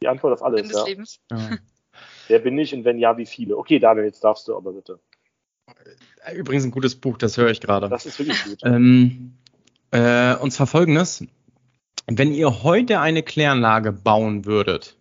[0.01, 0.85] Die Antwort auf alles, Sinn des ja.
[0.85, 1.19] Lebens.
[1.31, 1.57] Ja.
[2.27, 3.57] Wer bin ich und wenn ja, wie viele?
[3.57, 4.99] Okay, Daniel, jetzt darfst du aber bitte.
[6.33, 7.87] Übrigens ein gutes Buch, das höre ich gerade.
[7.89, 8.59] Das ist wirklich gut.
[8.63, 9.37] Ähm,
[9.91, 11.23] äh, und zwar folgendes.
[12.07, 14.97] Wenn ihr heute eine Kläranlage bauen würdet,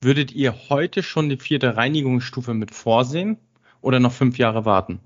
[0.00, 3.36] Würdet ihr heute schon die vierte Reinigungsstufe mit vorsehen
[3.80, 5.00] oder noch fünf Jahre warten?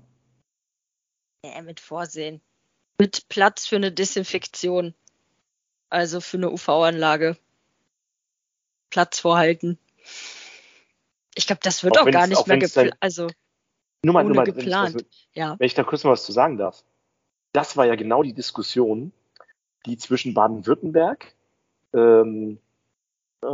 [1.43, 2.41] Ja, mit vorsehen.
[2.99, 4.93] Mit Platz für eine Desinfektion.
[5.89, 7.37] Also für eine UV-Anlage.
[8.91, 9.79] Platz vorhalten.
[11.33, 12.93] Ich glaube, das wird auch, auch gar nicht mehr geplant.
[12.99, 13.27] Also
[14.03, 14.95] nur mal, nur mal, geplant.
[14.95, 15.55] Wenn ich, das, ja.
[15.57, 16.83] wenn ich da kurz mal was zu sagen darf.
[17.53, 19.11] Das war ja genau die Diskussion,
[19.85, 21.33] die zwischen Baden-Württemberg,
[21.93, 22.59] ähm,
[23.41, 23.47] äh,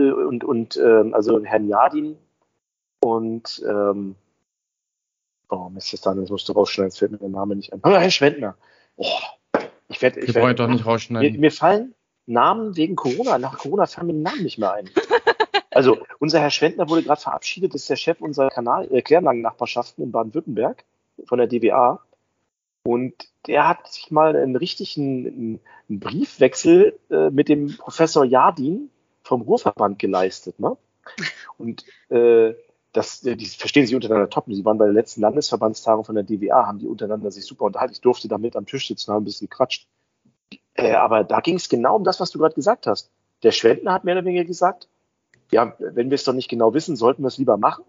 [0.00, 2.16] und, und ähm, also Herrn Jadin
[3.00, 4.14] und ähm,
[5.48, 7.80] oh Mist, jetzt dann, das musst du rausschneiden, jetzt fällt mir der Name nicht ein.
[7.82, 8.56] Oh, Herr Schwendner.
[8.96, 9.06] Oh,
[9.88, 11.32] ich werde, ich werde doch nicht rausschneiden.
[11.32, 11.94] Mir, mir, fallen
[12.26, 14.90] Namen wegen Corona, nach Corona fallen mir Namen nicht mehr ein.
[15.78, 20.02] Also unser Herr Schwendner wurde gerade verabschiedet, das ist der Chef unserer Kanal äh, Kläranlagennachbarschaften
[20.02, 20.84] in Baden-Württemberg
[21.24, 22.02] von der DWA.
[22.82, 23.14] Und
[23.46, 28.90] der hat sich mal einen richtigen einen Briefwechsel äh, mit dem Professor Jadin,
[29.22, 30.58] vom Ruhrverband geleistet.
[30.58, 30.76] Ne?
[31.58, 32.54] Und äh,
[32.92, 34.46] das, die verstehen sich untereinander top.
[34.48, 37.92] Sie waren bei der letzten Landesverbandstagung von der DWA, haben die untereinander sich super unterhalten.
[37.92, 39.86] Ich durfte damit am Tisch sitzen, haben ein bisschen gequatscht.
[40.74, 43.12] Äh, aber da ging es genau um das, was du gerade gesagt hast.
[43.44, 44.88] Der Schwendner hat mehr oder weniger gesagt,
[45.50, 47.84] ja, wenn wir es doch nicht genau wissen, sollten wir es lieber machen.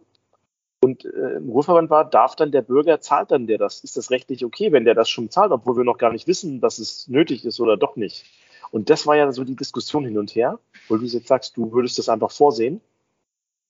[0.82, 3.84] Und äh, im Ruhrverband war, darf dann der Bürger, zahlt dann der das?
[3.84, 6.62] Ist das rechtlich okay, wenn der das schon zahlt, obwohl wir noch gar nicht wissen,
[6.62, 8.26] dass es nötig ist oder doch nicht?
[8.72, 11.72] Und das war ja so die Diskussion hin und her, wo du jetzt sagst, du
[11.74, 12.82] würdest das einfach vorsehen.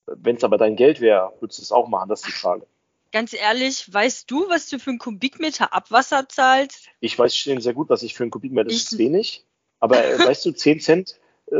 [0.06, 2.66] Wenn es aber dein Geld wäre, würdest du es auch machen, das ist die Frage.
[3.12, 6.88] Ganz ehrlich, weißt du, was du für einen Kubikmeter Abwasser zahlst?
[7.00, 9.44] Ich weiß sehr gut, was ich für einen Kubikmeter, das ist wenig.
[9.80, 11.18] Aber äh, weißt du, 10 Cent
[11.50, 11.56] äh,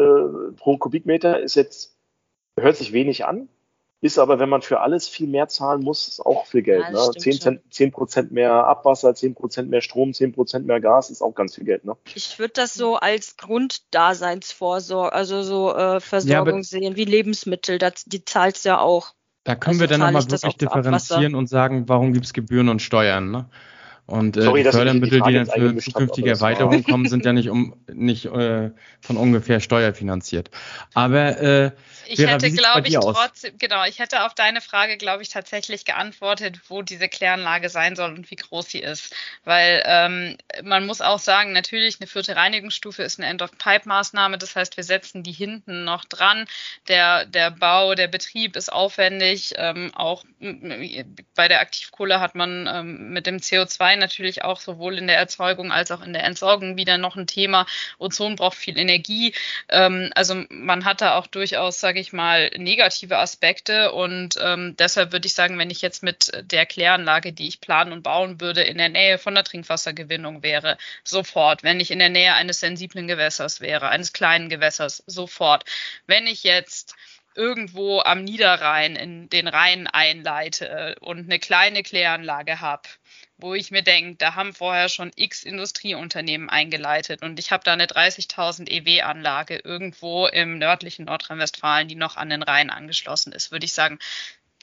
[0.56, 1.96] pro Kubikmeter ist jetzt,
[2.60, 3.48] hört sich wenig an,
[4.02, 6.84] ist aber, wenn man für alles viel mehr zahlen muss, ist auch viel Geld.
[6.90, 7.10] Ja, ne?
[7.18, 11.20] 10, Cent, 10 Prozent mehr Abwasser, 10 Prozent mehr Strom, 10 Prozent mehr Gas ist
[11.20, 11.84] auch ganz viel Geld.
[11.84, 11.96] Ne?
[12.14, 18.04] Ich würde das so als Grunddaseinsvorsorge, also so äh, Versorgung ja, sehen, wie Lebensmittel, das,
[18.06, 19.12] die zahlst ja auch.
[19.44, 22.80] Da können also wir dann nochmal wirklich differenzieren und sagen, warum gibt es Gebühren und
[22.80, 23.30] Steuern.
[23.30, 23.50] Ne?
[24.10, 27.48] Und äh, Sorry, die Fördermittel, die, die dann für zukünftige Erweiterungen kommen, sind ja nicht,
[27.48, 30.50] um, nicht äh, von ungefähr steuerfinanziert.
[30.94, 31.70] Aber äh,
[32.06, 35.84] ich Vera, hätte, glaube ich, trotzdem, genau, ich hätte auf deine Frage, glaube ich, tatsächlich
[35.84, 39.14] geantwortet, wo diese Kläranlage sein soll und wie groß sie ist.
[39.44, 44.38] Weil ähm, man muss auch sagen, natürlich, eine vierte Reinigungsstufe ist eine End-of-Pipe-Maßnahme.
[44.38, 46.46] Das heißt, wir setzen die hinten noch dran.
[46.88, 49.54] Der, der Bau, der Betrieb ist aufwendig.
[49.56, 50.24] Ähm, auch
[51.36, 55.70] bei der Aktivkohle hat man ähm, mit dem CO2 natürlich auch sowohl in der Erzeugung
[55.70, 57.66] als auch in der Entsorgung wieder noch ein Thema.
[57.98, 59.32] Ozon braucht viel Energie.
[59.68, 63.92] Ähm, also man hat da auch durchaus, sage ich mal, negative Aspekte.
[63.92, 67.92] Und ähm, deshalb würde ich sagen, wenn ich jetzt mit der Kläranlage, die ich planen
[67.92, 71.62] und bauen würde, in der Nähe von der Trinkwassergewinnung wäre, sofort.
[71.62, 75.64] Wenn ich in der Nähe eines sensiblen Gewässers wäre, eines kleinen Gewässers, sofort.
[76.06, 76.96] Wenn ich jetzt
[77.34, 82.88] irgendwo am Niederrhein in den Rhein einleite und eine kleine Kläranlage habe,
[83.40, 87.72] wo ich mir denke, da haben vorher schon x Industrieunternehmen eingeleitet und ich habe da
[87.72, 93.66] eine 30.000 EW-Anlage irgendwo im nördlichen Nordrhein-Westfalen, die noch an den Rhein angeschlossen ist, würde
[93.66, 93.98] ich sagen,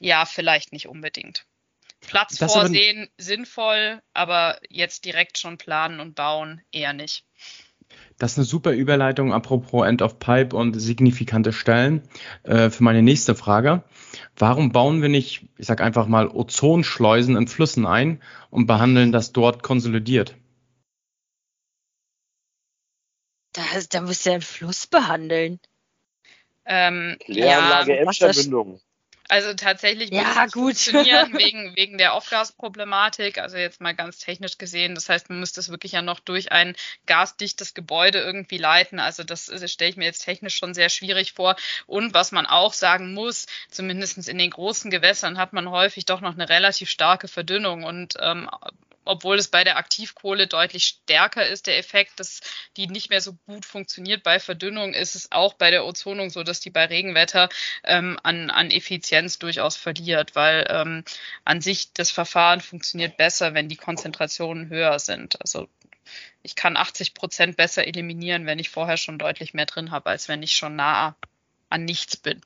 [0.00, 1.44] ja, vielleicht nicht unbedingt.
[2.00, 7.24] Platz das vorsehen, aber, sinnvoll, aber jetzt direkt schon planen und bauen eher nicht.
[8.18, 12.02] Das ist eine super Überleitung, apropos End of Pipe und signifikante Stellen,
[12.42, 13.84] äh, für meine nächste Frage.
[14.36, 19.32] Warum bauen wir nicht, ich sag einfach mal, Ozonschleusen in Flüssen ein und behandeln das
[19.32, 20.36] dort konsolidiert?
[23.52, 25.60] Da, da muss ja ein Fluss behandeln.
[26.64, 28.80] Ähm, Kläranlage ja, Emscher-Mündung.
[29.28, 30.78] Also tatsächlich muss ja, es gut.
[30.78, 33.38] funktionieren wegen, wegen der Aufgasproblematik.
[33.38, 34.94] Also jetzt mal ganz technisch gesehen.
[34.94, 36.74] Das heißt, man müsste es wirklich ja noch durch ein
[37.06, 38.98] gasdichtes Gebäude irgendwie leiten.
[38.98, 41.56] Also das, das stelle ich mir jetzt technisch schon sehr schwierig vor.
[41.86, 46.22] Und was man auch sagen muss, zumindest in den großen Gewässern hat man häufig doch
[46.22, 47.84] noch eine relativ starke Verdünnung.
[47.84, 48.48] Und ähm,
[49.08, 52.40] obwohl es bei der Aktivkohle deutlich stärker ist, der Effekt, dass
[52.76, 56.42] die nicht mehr so gut funktioniert bei Verdünnung, ist es auch bei der Ozonung so,
[56.42, 57.48] dass die bei Regenwetter
[57.84, 61.04] ähm, an, an Effizienz durchaus verliert, weil ähm,
[61.46, 65.40] an sich das Verfahren funktioniert besser, wenn die Konzentrationen höher sind.
[65.40, 65.70] Also
[66.42, 70.28] ich kann 80 Prozent besser eliminieren, wenn ich vorher schon deutlich mehr drin habe, als
[70.28, 71.16] wenn ich schon nah
[71.70, 72.42] an nichts bin.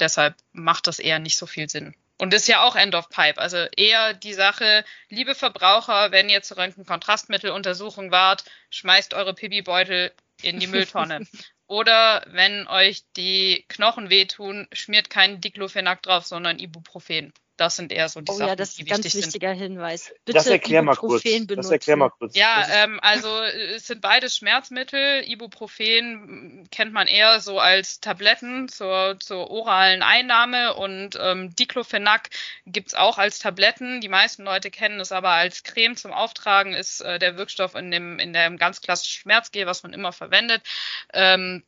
[0.00, 1.94] Deshalb macht das eher nicht so viel Sinn.
[2.20, 3.40] Und ist ja auch End of Pipe.
[3.40, 10.12] Also eher die Sache, liebe Verbraucher, wenn ihr zur Röntgenkontrastmitteluntersuchung wart, schmeißt eure Pipi-Beutel
[10.42, 11.26] in die Mülltonne.
[11.66, 17.32] Oder wenn euch die Knochen wehtun, schmiert kein Diclofenac drauf, sondern Ibuprofen.
[17.60, 19.58] Das sind eher so die oh, Sachen, ja, das ist ein ganz wichtiger sind.
[19.58, 20.14] Hinweis.
[20.24, 21.22] Bitte das erklär mal kurz.
[21.22, 21.56] Benutzen.
[21.56, 22.34] Das erklär mal kurz.
[22.34, 25.22] Ja, ähm, also es sind beides Schmerzmittel.
[25.28, 32.30] Ibuprofen kennt man eher so als Tabletten zur, zur oralen Einnahme und ähm, Diclofenac
[32.64, 34.00] gibt's auch als Tabletten.
[34.00, 37.90] Die meisten Leute kennen es aber als Creme zum Auftragen, ist äh, der Wirkstoff in
[37.90, 40.62] dem, in dem ganz klassischen Schmerzgel, was man immer verwendet.
[41.12, 41.62] Ähm,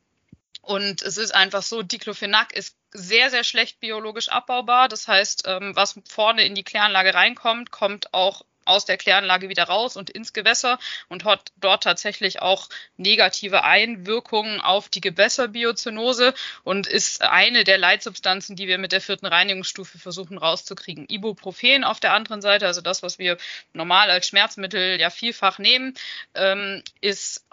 [0.63, 4.89] und es ist einfach so, Diclofenac ist sehr, sehr schlecht biologisch abbaubar.
[4.89, 9.65] Das heißt, ähm, was vorne in die Kläranlage reinkommt, kommt auch aus der Kläranlage wieder
[9.65, 16.33] raus und ins Gewässer und hat dort tatsächlich auch negative Einwirkungen auf die Gewässerbiozynose
[16.63, 21.07] und ist eine der Leitsubstanzen, die wir mit der vierten Reinigungsstufe versuchen rauszukriegen.
[21.09, 23.37] Ibuprofen auf der anderen Seite, also das, was wir
[23.73, 25.95] normal als Schmerzmittel ja vielfach nehmen,
[26.35, 27.45] ähm, ist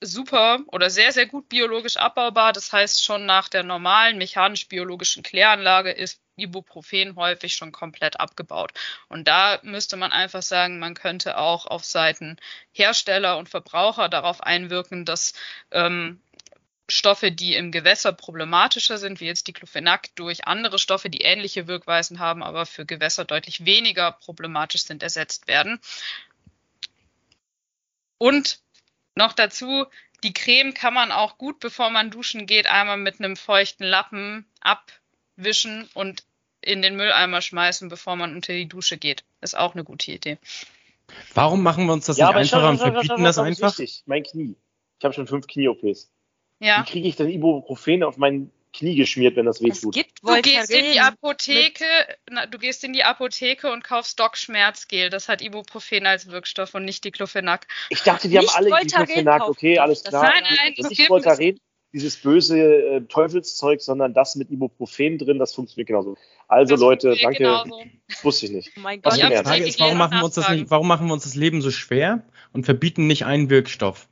[0.00, 2.52] super oder sehr, sehr gut biologisch abbaubar.
[2.52, 8.72] Das heißt, schon nach der normalen mechanisch-biologischen Kläranlage ist Ibuprofen häufig schon komplett abgebaut.
[9.08, 12.36] Und da müsste man einfach sagen, man könnte auch auf Seiten
[12.72, 15.32] Hersteller und Verbraucher darauf einwirken, dass
[15.70, 16.20] ähm,
[16.88, 22.18] Stoffe, die im Gewässer problematischer sind, wie jetzt Diclofenac, durch andere Stoffe, die ähnliche Wirkweisen
[22.18, 25.80] haben, aber für Gewässer deutlich weniger problematisch sind, ersetzt werden.
[28.18, 28.63] Und
[29.14, 29.86] noch dazu,
[30.22, 34.46] die Creme kann man auch gut, bevor man duschen geht, einmal mit einem feuchten Lappen
[34.60, 36.24] abwischen und
[36.60, 39.24] in den Mülleimer schmeißen, bevor man unter die Dusche geht.
[39.40, 40.38] Ist auch eine gute Idee.
[41.34, 43.78] Warum machen wir uns das ja, nicht einfacher und verbieten das einfach?
[43.78, 44.56] Richtig, mein Knie.
[44.98, 46.10] Ich habe schon fünf Knie-OPs.
[46.60, 46.80] Ja.
[46.80, 49.96] Wie kriege ich dann Ibuprofen auf mein Knie geschmiert, wenn das weh tut?
[49.96, 51.84] Du gehst in die Apotheke,
[52.30, 55.08] na, du gehst in die Apotheke und kaufst Doc-Schmerzgel.
[55.10, 57.66] Das hat Ibuprofen als Wirkstoff und nicht Diclofenac.
[57.90, 59.48] Ich dachte, die nicht haben alle Diclofenac.
[59.48, 60.24] Okay, alles klar.
[60.24, 61.58] Nein, nein, das ist nicht Voltaren,
[61.94, 66.16] dieses böse äh, Teufelszeug, sondern das mit Ibuprofen drin, das funktioniert genauso.
[66.48, 67.38] Also das Leute, danke.
[67.38, 67.82] Genauso.
[68.08, 68.72] Das wusste ich nicht.
[68.76, 69.16] Oh mein Gott.
[69.16, 71.62] Die Frage ist, warum machen, wir uns das nicht, warum machen wir uns das Leben
[71.62, 74.08] so schwer und verbieten nicht einen Wirkstoff?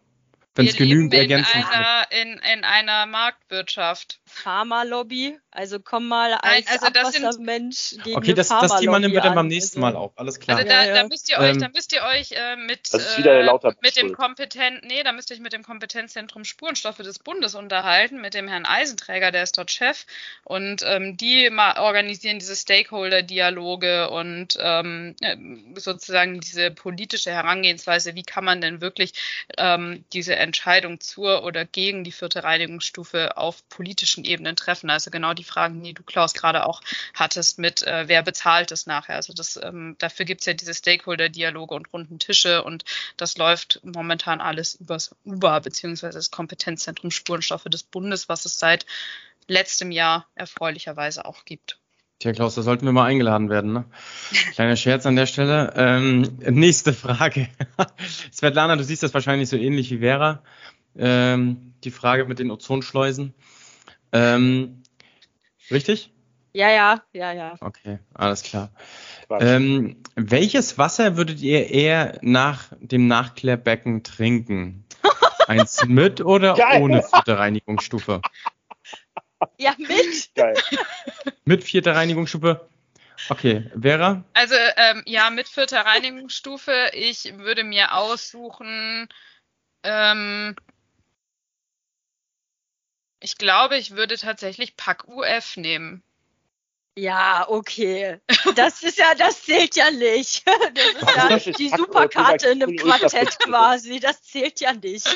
[0.55, 2.15] Wenn es genügend Ergänzungen gibt.
[2.15, 4.21] In, in einer Marktwirtschaft.
[4.27, 9.21] Pharmalobby, also komm mal als Nein, also Abwassermensch gegen Okay, das, das Thema nehmen wir
[9.21, 10.57] dann beim nächsten also Mal auf, alles klar.
[10.57, 13.97] Also da, da müsst ihr euch, ähm, da müsst ihr euch äh, mit, äh, mit
[13.97, 18.33] dem Kompetent, nee, da müsst ihr euch mit dem Kompetenzzentrum Spurenstoffe des Bundes unterhalten, mit
[18.33, 20.07] dem Herrn Eisenträger, der ist dort Chef.
[20.45, 25.37] Und ähm, die organisieren diese Stakeholder-Dialoge und ähm, äh,
[25.79, 29.13] sozusagen diese politische Herangehensweise, wie kann man denn wirklich
[29.59, 34.91] ähm, diese Entscheidung zur oder gegen die vierte Reinigungsstufe auf politischen Ebenen treffen.
[34.91, 36.81] Also genau die Fragen, die du, Klaus, gerade auch
[37.15, 39.17] hattest mit, äh, wer bezahlt es nachher.
[39.17, 42.85] Also das, ähm, dafür gibt es ja diese Stakeholder-Dialoge und runden Tische und
[43.17, 48.87] das läuft momentan alles übers UBA, beziehungsweise das Kompetenzzentrum Spurenstoffe des Bundes, was es seit
[49.49, 51.79] letztem Jahr erfreulicherweise auch gibt.
[52.23, 53.73] Tja, Klaus, da sollten wir mal eingeladen werden.
[53.73, 53.85] Ne?
[54.53, 55.73] Kleiner Scherz an der Stelle.
[55.77, 57.49] Ähm, nächste Frage.
[58.33, 60.41] Svetlana, du siehst das wahrscheinlich so ähnlich wie Vera.
[60.97, 63.35] Ähm, die Frage mit den Ozonschleusen.
[64.13, 64.82] Ähm,
[65.71, 66.13] richtig?
[66.55, 67.55] Ja, ja, ja, ja.
[67.61, 68.71] Okay, alles klar.
[69.41, 74.85] Ähm, welches Wasser würdet ihr eher nach dem Nachklärbecken trinken?
[75.47, 76.83] Eins mit oder Geil.
[76.83, 78.21] ohne vierte Reinigungsstufe?
[79.59, 80.35] Ja, mit.
[80.35, 80.55] Geil.
[81.45, 82.69] mit vierter Reinigungsstufe.
[83.29, 84.25] Okay, Vera?
[84.35, 86.91] Also ähm, ja, mit vierter Reinigungsstufe.
[86.93, 89.09] Ich würde mir aussuchen,
[89.85, 90.55] ähm,
[93.23, 96.03] ich glaube, ich würde tatsächlich Pack UF nehmen.
[96.97, 98.19] Ja, okay.
[98.55, 100.45] Das ist ja, das zählt ja nicht.
[100.75, 104.01] Das ist ja die Superkarte in einem Quartett quasi.
[104.01, 105.09] Das zählt ja nicht.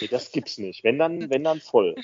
[0.00, 0.84] Nee, das gibt's nicht.
[0.84, 1.94] Wenn dann, wenn dann voll.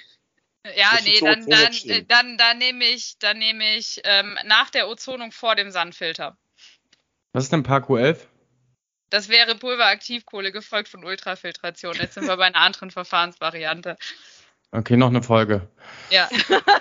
[0.76, 1.72] Ja, nee, dann, dann,
[2.08, 6.36] dann, dann nehme ich, dann nehme ich ähm, nach der Ozonung vor dem Sandfilter.
[7.32, 8.26] Was ist denn Park U11?
[9.14, 11.94] Das wäre Pulveraktivkohle gefolgt von Ultrafiltration.
[11.94, 13.96] Jetzt sind wir bei einer anderen Verfahrensvariante.
[14.72, 15.68] Okay, noch eine Folge.
[16.10, 16.28] Ja.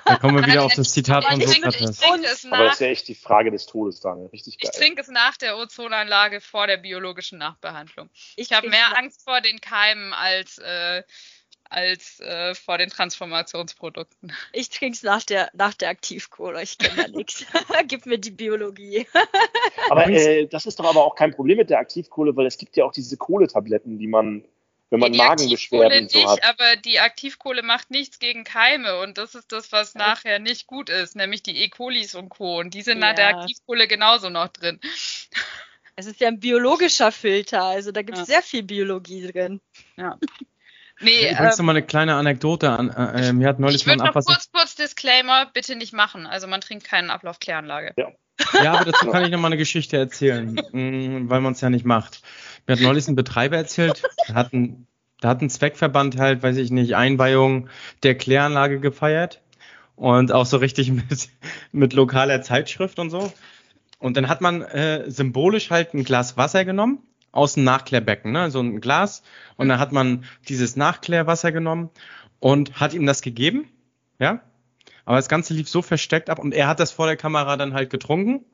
[0.06, 2.48] Da kommen wir wieder auf das Zitat von Sokrates.
[2.50, 4.30] Aber das ist ja echt die Frage des Todes, Daniel.
[4.34, 4.72] Richtig geil.
[4.74, 8.10] Ich trinke es nach der Ozonanlage vor der biologischen Nachbehandlung.
[8.36, 11.04] Ich habe mehr Angst vor den Keimen als äh,
[11.74, 14.34] als äh, vor den Transformationsprodukten.
[14.52, 16.62] Ich trinke es nach der, nach der Aktivkohle.
[16.62, 17.46] Ich kenne da nichts.
[17.88, 19.08] Gib mir die Biologie.
[19.90, 22.78] aber äh, das ist doch aber auch kein Problem mit der Aktivkohle, weil es gibt
[22.78, 24.46] ja auch diese Kohletabletten, die man
[24.90, 26.44] wenn man ja, Magenbeschwerden so hat.
[26.44, 30.92] Aber die Aktivkohle macht nichts gegen Keime und das ist das, was nachher nicht gut
[30.92, 31.70] ist, nämlich die E.
[31.70, 32.60] colis und Co.
[32.60, 33.08] Und die sind ja.
[33.08, 34.80] nach der Aktivkohle genauso noch drin.
[35.96, 38.36] Es ist ja ein biologischer Filter, also da gibt es ja.
[38.36, 39.62] sehr viel Biologie drin.
[39.98, 40.20] Ja.
[41.02, 42.90] Nee, Übrigens ähm, noch mal eine kleine Anekdote an.
[42.90, 46.26] Äh, äh mir hat neulich ich würde noch kurz, kurz Disclaimer, bitte nicht machen.
[46.26, 47.94] Also man trinkt keinen Ablaufkläranlage.
[47.98, 48.12] Ja.
[48.64, 51.70] ja, aber dazu kann ich noch mal eine Geschichte erzählen, mm, weil man es ja
[51.70, 52.22] nicht macht.
[52.68, 54.88] Mir hat neulich ein Betreiber erzählt, da hat ein,
[55.20, 57.70] da hat ein Zweckverband halt, weiß ich nicht, Einweihung
[58.04, 59.42] der Kläranlage gefeiert
[59.96, 61.30] und auch so richtig mit,
[61.72, 63.32] mit lokaler Zeitschrift und so.
[64.00, 67.00] Und dann hat man äh, symbolisch halt ein Glas Wasser genommen
[67.34, 68.50] aus dem Nachklärbecken, ne?
[68.50, 69.24] so ein Glas.
[69.58, 71.90] Und dann hat man dieses Nachklärwasser genommen
[72.40, 73.68] und hat ihm das gegeben,
[74.20, 74.40] ja.
[75.06, 77.74] Aber das Ganze lief so versteckt ab und er hat das vor der Kamera dann
[77.74, 78.46] halt getrunken.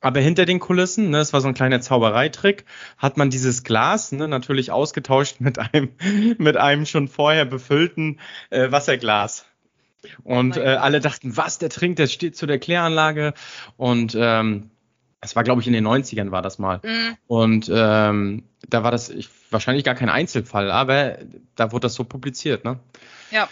[0.00, 2.64] Aber hinter den Kulissen, ne, das war so ein kleiner Zaubereitrick,
[2.98, 5.90] hat man dieses Glas ne, natürlich ausgetauscht mit einem,
[6.38, 8.18] mit einem schon vorher befüllten
[8.50, 9.46] äh, Wasserglas.
[10.22, 13.34] Und oh äh, alle dachten, was, der trinkt, der steht zu der Kläranlage.
[13.76, 14.70] Und ähm,
[15.20, 16.80] das war, glaube ich, in den 90ern war das mal.
[16.82, 17.16] Mhm.
[17.26, 21.18] Und ähm, da war das ich, wahrscheinlich gar kein Einzelfall, aber
[21.54, 22.78] da wurde das so publiziert, ne?
[23.30, 23.48] Ja.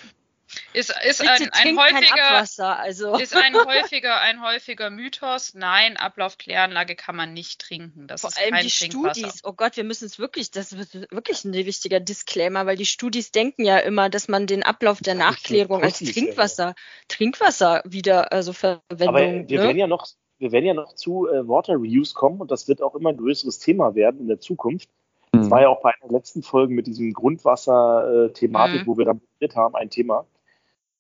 [0.73, 3.17] Ist, ist ein, ein häufiger, also.
[3.17, 5.55] ist ein häufiger, ein häufiger Mythos.
[5.55, 8.07] Nein, Ablaufkläranlage kann man nicht trinken.
[8.07, 9.41] Das Vor allem die Studis.
[9.43, 13.33] Oh Gott, wir müssen es wirklich, das ist wirklich ein wichtiger Disclaimer, weil die Studis
[13.33, 16.75] denken ja immer, dass man den Ablauf der Nachklärung als Trinkwasser,
[17.09, 19.09] Trinkwasser wieder also Verwendung.
[19.09, 19.65] Aber wir ne?
[19.67, 20.07] werden ja noch
[20.39, 23.17] wir werden ja noch zu äh, Water Reuse kommen und das wird auch immer ein
[23.17, 24.89] größeres Thema werden in der Zukunft.
[25.33, 25.39] Mhm.
[25.39, 28.87] Das war ja auch bei einer letzten Folge mit diesem Grundwasser-Thematik, mhm.
[28.87, 29.21] wo wir dann
[29.55, 30.27] haben, ein Thema.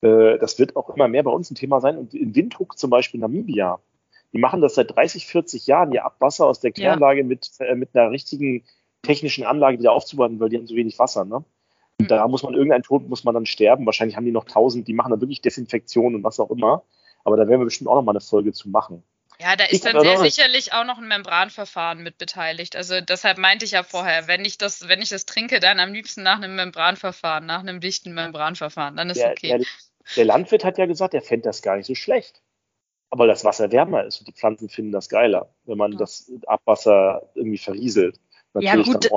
[0.03, 1.99] Äh, das wird auch immer mehr bei uns ein Thema sein.
[1.99, 3.81] Und in Windhoek zum Beispiel Namibia,
[4.33, 7.27] die machen das seit 30, 40 Jahren, ihr Abwasser aus der Kläranlage ja.
[7.27, 8.65] mit, äh, mit einer richtigen
[9.03, 11.25] technischen Anlage wieder aufzubauen, weil die haben so wenig Wasser.
[11.25, 11.45] Ne?
[12.01, 13.87] Und da muss man irgendein Tod muss man dann sterben.
[13.87, 16.83] Wahrscheinlich haben die noch tausend, die machen da wirklich Desinfektion und was auch immer.
[17.23, 19.03] Aber da werden wir bestimmt auch noch mal eine Folge zu machen.
[19.45, 22.77] Ja, da ist dann sehr sicherlich auch noch ein Membranverfahren mit beteiligt.
[22.77, 25.93] Also deshalb meinte ich ja vorher, wenn ich das, wenn ich das trinke, dann am
[25.93, 29.49] liebsten nach einem Membranverfahren, nach einem dichten Membranverfahren, dann ist der, okay.
[29.49, 29.67] Der,
[30.17, 32.41] der Landwirt hat ja gesagt, er fände das gar nicht so schlecht.
[33.11, 35.99] Aber das Wasser wärmer ist und die Pflanzen finden das geiler, wenn man ja.
[35.99, 38.19] das Abwasser irgendwie verrieselt.
[38.55, 39.11] Natürlich ja, gut,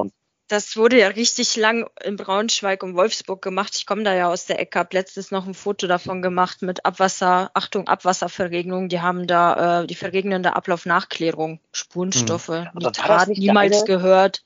[0.47, 3.73] das wurde ja richtig lang in Braunschweig und Wolfsburg gemacht.
[3.77, 6.85] Ich komme da ja aus der Ecke, habe letztens noch ein Foto davon gemacht mit
[6.85, 8.87] Abwasser, Achtung, Abwasserverregnung.
[8.87, 12.69] Die haben da äh, die verregnende Ablaufnachklärung, Spurenstoffe, hm.
[12.75, 14.43] Nitrat, niemals gehört.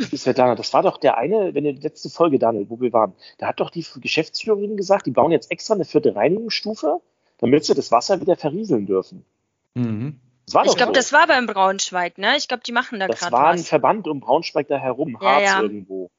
[0.00, 3.46] Svetlana, das war doch der eine, wenn die letzte Folge, Daniel, wo wir waren, da
[3.46, 7.00] hat doch die Geschäftsführerin gesagt, die bauen jetzt extra eine vierte Reinigungsstufe,
[7.38, 9.24] damit sie das Wasser wieder verrieseln dürfen.
[9.74, 10.92] Mhm ich glaube, so.
[10.92, 12.36] das war beim Braunschweig, ne?
[12.36, 13.30] Ich glaube, die machen da gerade was.
[13.30, 15.62] Das war ein Verband um Braunschweig da herum, ja, Harz ja.
[15.62, 16.10] irgendwo.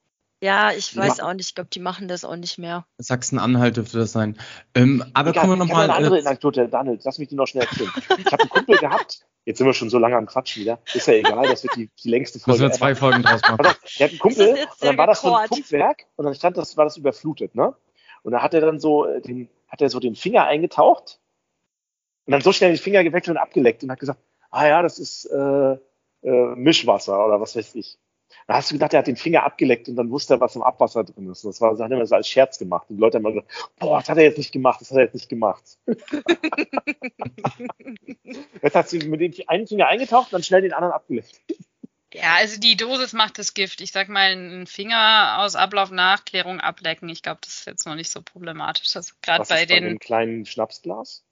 [0.42, 1.48] Ja, ich weiß auch nicht.
[1.48, 2.84] Ich glaube, die machen das auch nicht mehr.
[2.98, 4.38] Sachsen-Anhalt dürfte das sein.
[4.74, 5.86] Ähm, aber Egal, kommen wir nochmal.
[5.86, 7.90] Ich habe eine andere äh, Anekdote, Daniel, lass mich die noch schnell erzählen.
[8.18, 10.78] ich habe einen Kumpel gehabt, jetzt sind wir schon so lange am Quatschen wieder.
[10.92, 12.60] Ist ja egal, das wird die, die längste Folge.
[12.60, 13.66] Müssen wir zwei Folgen draus machen.
[13.98, 16.76] Der hat einen Kumpel, und dann war das so ein Pumpwerk und dann stand das,
[16.76, 17.74] war das überflutet, ne?
[18.22, 21.18] Und da hat er dann so äh, den, hat er so den Finger eingetaucht
[22.26, 24.20] und dann so schnell den Finger gewechselt und abgeleckt und hat gesagt,
[24.50, 25.76] ah ja, das ist äh,
[26.22, 27.98] äh, Mischwasser oder was weiß ich.
[28.48, 30.62] Da hast du gedacht, er hat den Finger abgeleckt und dann wusste er, was im
[30.62, 31.44] Abwasser drin ist.
[31.44, 32.90] Das war, das hat er immer so als Scherz gemacht.
[32.90, 34.98] Und die Leute haben immer gesagt, boah, das hat er jetzt nicht gemacht, das hat
[34.98, 35.62] er jetzt nicht gemacht.
[38.62, 41.40] jetzt hat sie mit dem einen Finger eingetaucht und dann schnell den anderen abgeleckt.
[42.12, 43.80] Ja, also die Dosis macht das Gift.
[43.80, 48.10] Ich sag mal, einen Finger aus Ablaufnachklärung ablecken, ich glaube, das ist jetzt noch nicht
[48.10, 48.96] so problematisch.
[48.96, 49.84] Also gerade bei den.
[49.84, 51.24] Bei dem kleinen Schnapsglas?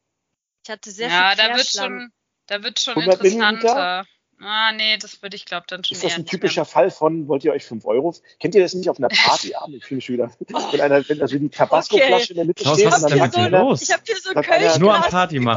[0.65, 2.13] Ich hatte sehr ja, viel Ja, da wird schon.
[2.47, 4.07] Da wird schon interessanter.
[4.41, 7.45] Ah, nee, das würde ich glaube dann schon Ist das ein typischer Fall von, wollt
[7.45, 8.15] ihr euch 5 Euro?
[8.41, 9.55] Kennt ihr das nicht auf einer Party?
[9.57, 10.31] ah, ich fühle mich wieder.
[10.71, 12.31] Wenn, einer, wenn also die Tabasco-Flasche okay.
[12.31, 12.91] in der Mitte Klaus, steht.
[12.91, 13.83] Was ist denn mit dir los?
[13.83, 15.57] Ich habe hier so Kölsch Nur am Party machen.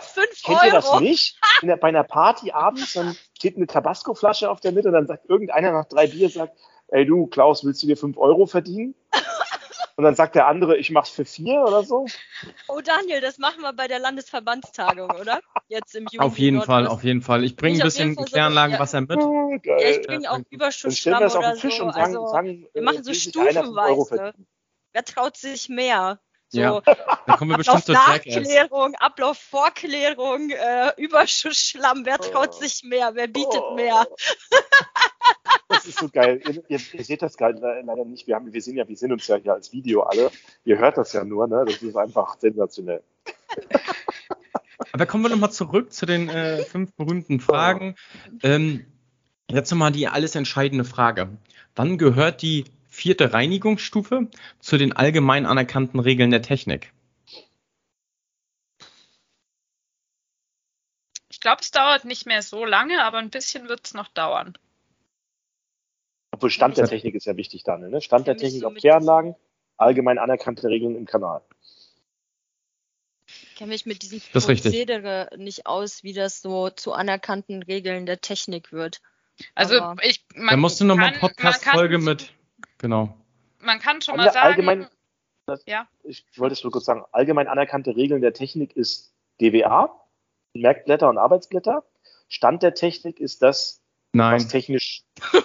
[0.00, 0.58] 5 Euro.
[0.58, 1.38] Kennt ihr das nicht?
[1.62, 5.28] Der, bei einer Party abends, dann steht eine Tabasco-Flasche auf der Mitte und dann sagt
[5.28, 6.56] irgendeiner nach drei Bier, sagt,
[6.88, 8.94] ey du, Klaus, willst du dir 5 Euro verdienen?
[9.96, 12.06] Und dann sagt der andere, ich mach's für vier oder so.
[12.68, 15.40] Oh Daniel, das machen wir bei der Landesverbandstagung, oder?
[15.68, 16.24] Jetzt im Juni.
[16.24, 17.44] Auf jeden Fall, auf jeden Fall.
[17.44, 19.16] Ich bringe ein bisschen Kläranlagenwasser mit.
[19.16, 21.84] Oh, ja, ich bringe auch Überschussschlamm oder auf den Tisch so.
[21.84, 24.34] Und sagen, also, sagen, wir machen so stufenweise.
[24.92, 26.20] Wer traut sich mehr?
[26.48, 32.60] So, ja, da kommen wir bestimmt zur Nachklärung, Ablaufvorklärung, äh, Überschussschlamm, wer traut oh.
[32.60, 33.74] sich mehr, wer bietet oh.
[33.74, 34.06] mehr?
[35.68, 36.40] Das ist so geil.
[36.46, 38.26] Ihr, ihr, ihr seht das gerade leider nicht.
[38.28, 40.30] Wir, haben, wir sehen ja, wir sehen uns ja hier als Video alle.
[40.64, 41.64] Ihr hört das ja nur, ne?
[41.66, 43.02] Das ist einfach sensationell.
[44.92, 47.96] Aber kommen wir nochmal zurück zu den äh, fünf berühmten Fragen.
[48.42, 48.86] Ähm,
[49.50, 51.36] jetzt nochmal die alles entscheidende Frage.
[51.74, 52.64] Wann gehört die
[52.96, 54.28] vierte Reinigungsstufe
[54.58, 56.92] zu den allgemein anerkannten Regeln der Technik?
[61.28, 64.56] Ich glaube, es dauert nicht mehr so lange, aber ein bisschen wird es noch dauern.
[66.32, 67.90] Obwohl Stand der Technik ist ja wichtig, Daniel.
[67.90, 68.00] Ne?
[68.00, 69.36] Stand der Technik auf Kläranlagen,
[69.76, 71.42] allgemein anerkannte Regeln im Kanal.
[73.26, 78.20] Ich kenne mich mit diesem Prozedere nicht aus, wie das so zu anerkannten Regeln der
[78.20, 79.02] Technik wird.
[79.54, 82.32] Also Aber ich, man da musst du noch mal Podcast-Folge mit,
[82.78, 83.16] genau.
[83.60, 84.86] Man kann schon mal sagen, allgemein,
[85.46, 85.88] das, ja.
[86.02, 89.90] ich wollte es nur kurz sagen, allgemein anerkannte Regeln der Technik ist DWA,
[90.54, 91.84] Merkblätter und Arbeitsblätter.
[92.28, 94.36] Stand der Technik ist das, Nein.
[94.36, 95.04] was technisch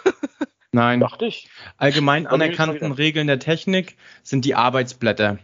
[0.71, 1.01] Nein.
[1.01, 1.49] Dachte ich.
[1.77, 5.37] Allgemein anerkannten Regeln der Technik sind die Arbeitsblätter.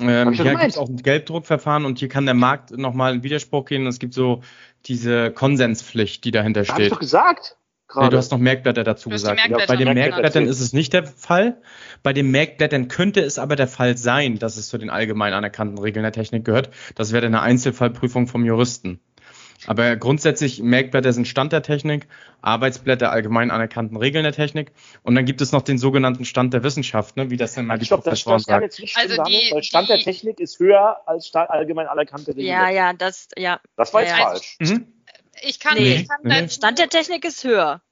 [0.00, 3.64] Ähm, hier gibt es auch ein Gelbdruckverfahren und hier kann der Markt nochmal in Widerspruch
[3.64, 3.86] gehen.
[3.86, 4.42] Es gibt so
[4.86, 6.74] diese Konsenspflicht, die dahinter steht.
[6.74, 7.56] Hab ich doch gesagt.
[7.94, 9.40] Nee, du hast noch Merkblätter dazu gesagt.
[9.48, 11.56] Ja, bei den Merkblättern ist es nicht der Fall.
[12.02, 15.78] Bei den Merkblättern könnte es aber der Fall sein, dass es zu den allgemein anerkannten
[15.78, 16.70] Regeln der Technik gehört.
[16.96, 19.00] Das wäre eine Einzelfallprüfung vom Juristen.
[19.66, 22.06] Aber grundsätzlich Merkblätter sind Stand der Technik,
[22.42, 24.72] Arbeitsblätter allgemein anerkannten Regeln der Technik
[25.02, 27.78] und dann gibt es noch den sogenannten Stand der Wissenschaft, ne, wie das denn mal
[27.78, 28.64] die glaub, Professoren sagen.
[28.64, 32.46] Jetzt nicht also die, weil Stand die, der Technik ist höher als allgemein anerkannte Regeln.
[32.46, 33.60] Ja, ja, das, ja.
[33.76, 34.56] Das war jetzt ja, falsch.
[34.60, 34.86] Also, mhm.
[35.42, 36.48] Ich kann, nee, ich kann nee.
[36.48, 37.82] Stand der Technik ist höher.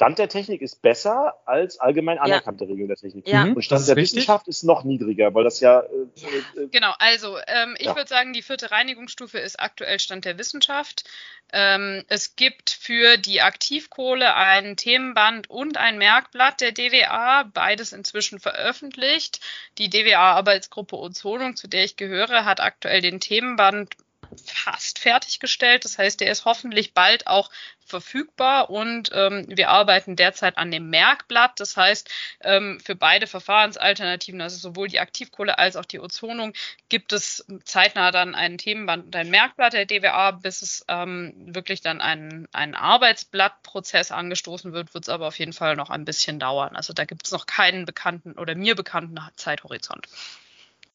[0.00, 2.70] Stand der Technik ist besser als allgemein anerkannte ja.
[2.70, 3.28] Regeln der Technik.
[3.28, 3.42] Ja.
[3.42, 4.20] Und Stand der richtig?
[4.20, 5.80] Wissenschaft ist noch niedriger, weil das ja.
[5.80, 7.96] Äh, äh, genau, also ähm, ich ja.
[7.96, 11.04] würde sagen, die vierte Reinigungsstufe ist aktuell Stand der Wissenschaft.
[11.52, 18.40] Ähm, es gibt für die Aktivkohle ein Themenband und ein Merkblatt der DWA, beides inzwischen
[18.40, 19.40] veröffentlicht.
[19.76, 23.96] Die DWA-Arbeitsgruppe Ozonung, zu der ich gehöre, hat aktuell den Themenband
[24.44, 25.84] fast fertiggestellt.
[25.84, 27.50] Das heißt, der ist hoffentlich bald auch
[27.90, 31.58] verfügbar und ähm, wir arbeiten derzeit an dem Merkblatt.
[31.58, 32.08] Das heißt,
[32.42, 36.52] ähm, für beide Verfahrensalternativen, also sowohl die Aktivkohle als auch die Ozonung,
[36.88, 41.80] gibt es zeitnah dann ein Themenband und ein Merkblatt der DWA, bis es ähm, wirklich
[41.80, 46.38] dann ein, ein Arbeitsblattprozess angestoßen wird, wird es aber auf jeden Fall noch ein bisschen
[46.38, 46.76] dauern.
[46.76, 50.06] Also da gibt es noch keinen bekannten oder mir bekannten Zeithorizont.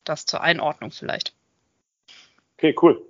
[0.06, 1.34] Das zur Einordnung vielleicht.
[2.58, 3.02] Okay, cool.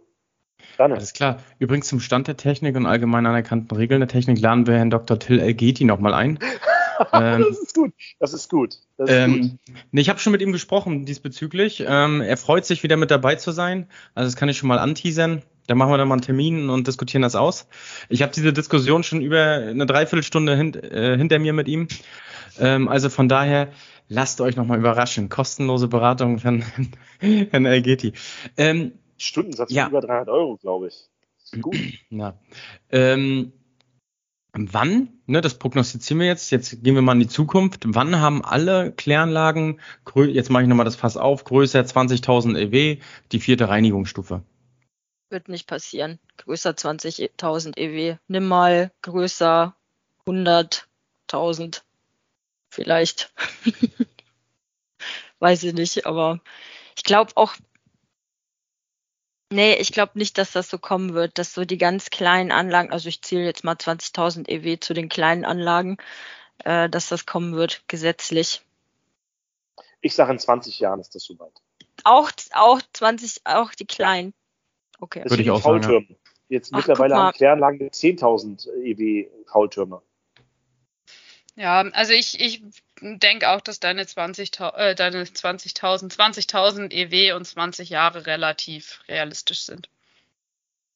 [0.78, 0.96] Gerne.
[0.96, 1.38] Alles klar.
[1.60, 5.18] Übrigens zum Stand der Technik und allgemein anerkannten Regeln der Technik laden wir Herrn Dr.
[5.20, 6.40] Till Elgeti nochmal ein.
[7.14, 7.94] ähm, das ist gut.
[8.20, 8.80] Das ist gut.
[8.98, 9.76] Das ist ähm, gut.
[9.92, 11.84] Nee, ich habe schon mit ihm gesprochen diesbezüglich.
[11.88, 13.88] Ähm, er freut sich wieder mit dabei zu sein.
[14.14, 15.44] Also das kann ich schon mal anteasern.
[15.68, 17.68] Da machen wir dann mal einen Termin und diskutieren das aus.
[18.10, 21.88] Ich habe diese Diskussion schon über eine Dreiviertelstunde hint, äh, hinter mir mit ihm.
[22.60, 23.70] Ähm, also von daher
[24.08, 25.30] lasst euch nochmal überraschen.
[25.30, 26.64] Kostenlose Beratung von
[27.20, 28.14] Herrn Elgeti.
[28.58, 29.88] Ähm, Stundensatz ja.
[29.88, 31.09] über 300 Euro, glaube ich.
[31.61, 31.76] Gut.
[32.09, 32.38] Ja.
[32.89, 33.51] Ähm,
[34.53, 38.43] wann, ne, das prognostizieren wir jetzt, jetzt gehen wir mal in die Zukunft, wann haben
[38.43, 39.82] alle Kläranlagen,
[40.28, 42.99] jetzt mache ich nochmal das Fass auf, größer 20.000 EW,
[43.32, 44.43] die vierte Reinigungsstufe?
[45.30, 46.20] Wird nicht passieren.
[46.38, 48.18] Größer 20.000 EW.
[48.28, 49.76] Nimm mal größer
[50.26, 51.82] 100.000.
[52.70, 53.34] Vielleicht.
[55.39, 56.39] Weiß ich nicht, aber
[56.95, 57.55] ich glaube auch,
[59.56, 62.91] Nee, ich glaube nicht, dass das so kommen wird, dass so die ganz kleinen Anlagen,
[62.91, 65.95] also ich zähle jetzt mal 20.000 EW zu den kleinen Anlagen,
[66.66, 68.64] äh, dass das kommen wird, gesetzlich.
[70.01, 71.53] Ich sage, in 20 Jahren ist das soweit.
[72.03, 74.34] Auch, auch 20, auch die kleinen.
[74.99, 75.22] Okay.
[75.24, 76.10] Das Würde ich auch sagen.
[76.10, 76.16] Ja.
[76.49, 80.01] Jetzt Ach, mittlerweile haben Kläranlagen 10.000 EW Faultürme.
[81.56, 82.62] Ja, also ich, ich
[83.02, 89.62] denke auch, dass deine 20.000 äh, deine 20.000 20.000 EW und 20 Jahre relativ realistisch
[89.62, 89.89] sind.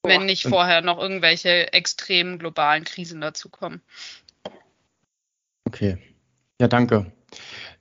[0.02, 0.12] Boah.
[0.12, 3.82] Wenn nicht vorher noch irgendwelche extremen globalen Krisen dazukommen.
[5.66, 5.98] Okay.
[6.60, 7.12] Ja, danke.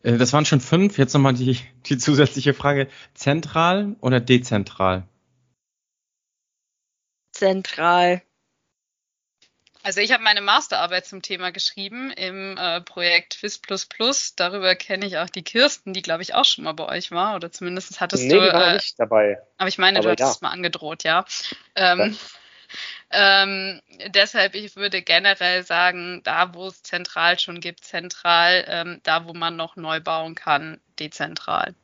[0.02, 0.98] Äh, das waren schon fünf.
[0.98, 2.88] Jetzt nochmal die, die zusätzliche Frage.
[3.14, 5.06] Zentral oder dezentral?
[7.32, 8.22] Zentral.
[9.82, 13.60] Also ich habe meine Masterarbeit zum Thema geschrieben im äh, Projekt FIS++.
[14.36, 17.36] Darüber kenne ich auch die Kirsten, die glaube ich auch schon mal bei euch war
[17.36, 18.40] oder zumindest hattest nee, du.
[18.40, 19.38] Nee, war äh, nicht dabei.
[19.56, 20.34] Aber ich meine, aber du hattest ja.
[20.34, 21.24] es mal angedroht, ja.
[21.76, 22.16] Ähm,
[23.10, 29.26] ähm, deshalb, ich würde generell sagen, da wo es zentral schon gibt, zentral, ähm, da
[29.26, 31.74] wo man noch neu bauen kann, dezentral.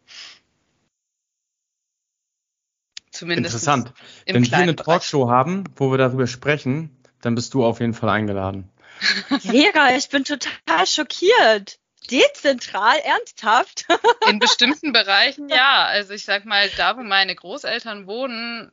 [3.10, 3.92] Zumindest Interessant.
[4.26, 6.90] Wenn wir eine Talkshow haben, wo wir darüber sprechen,
[7.24, 8.70] dann bist du auf jeden Fall eingeladen.
[9.40, 11.78] Vera, ich bin total schockiert.
[12.10, 13.86] Dezentral, ernsthaft?
[14.28, 15.84] In bestimmten Bereichen ja.
[15.84, 18.70] Also ich sag mal, da wo meine Großeltern wohnen,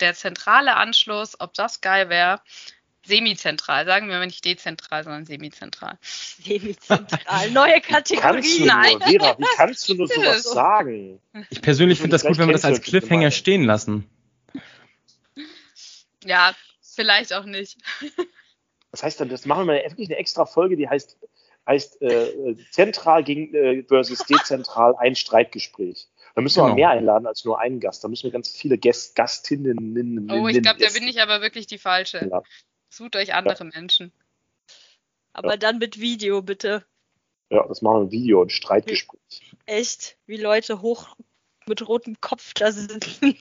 [0.00, 2.40] der zentrale Anschluss, ob das geil wäre,
[3.04, 5.98] semizentral, sagen wir mal nicht dezentral, sondern semizentral.
[6.02, 8.64] Semizentral, neue Kategorie.
[8.64, 9.00] Nein.
[9.00, 11.20] Vera, wie kannst du nur sowas sagen?
[11.50, 14.08] Ich persönlich finde das gut, wenn wir das als Cliffhanger stehen lassen.
[16.24, 16.54] Ja,
[16.94, 17.78] Vielleicht auch nicht.
[18.90, 21.16] Was heißt denn, das machen wir wirklich eine extra Folge, die heißt,
[21.66, 26.08] heißt äh, zentral gegen, äh, versus dezentral ein Streitgespräch.
[26.34, 26.74] Da müssen wir genau.
[26.74, 28.02] mehr einladen als nur einen Gast.
[28.02, 30.30] Da müssen wir ganz viele Gäst, Gastinnen.
[30.30, 32.28] Oh, ich glaube, da bin ich aber wirklich die falsche.
[32.30, 32.42] Ja.
[32.88, 33.70] Sucht euch andere ja.
[33.72, 34.12] Menschen.
[35.32, 35.56] Aber ja.
[35.56, 36.84] dann mit Video, bitte.
[37.50, 39.54] Ja, das machen wir ein Video, ein Streitgespräch.
[39.66, 41.16] Echt, wie Leute hoch
[41.66, 43.36] mit rotem Kopf da sitzen.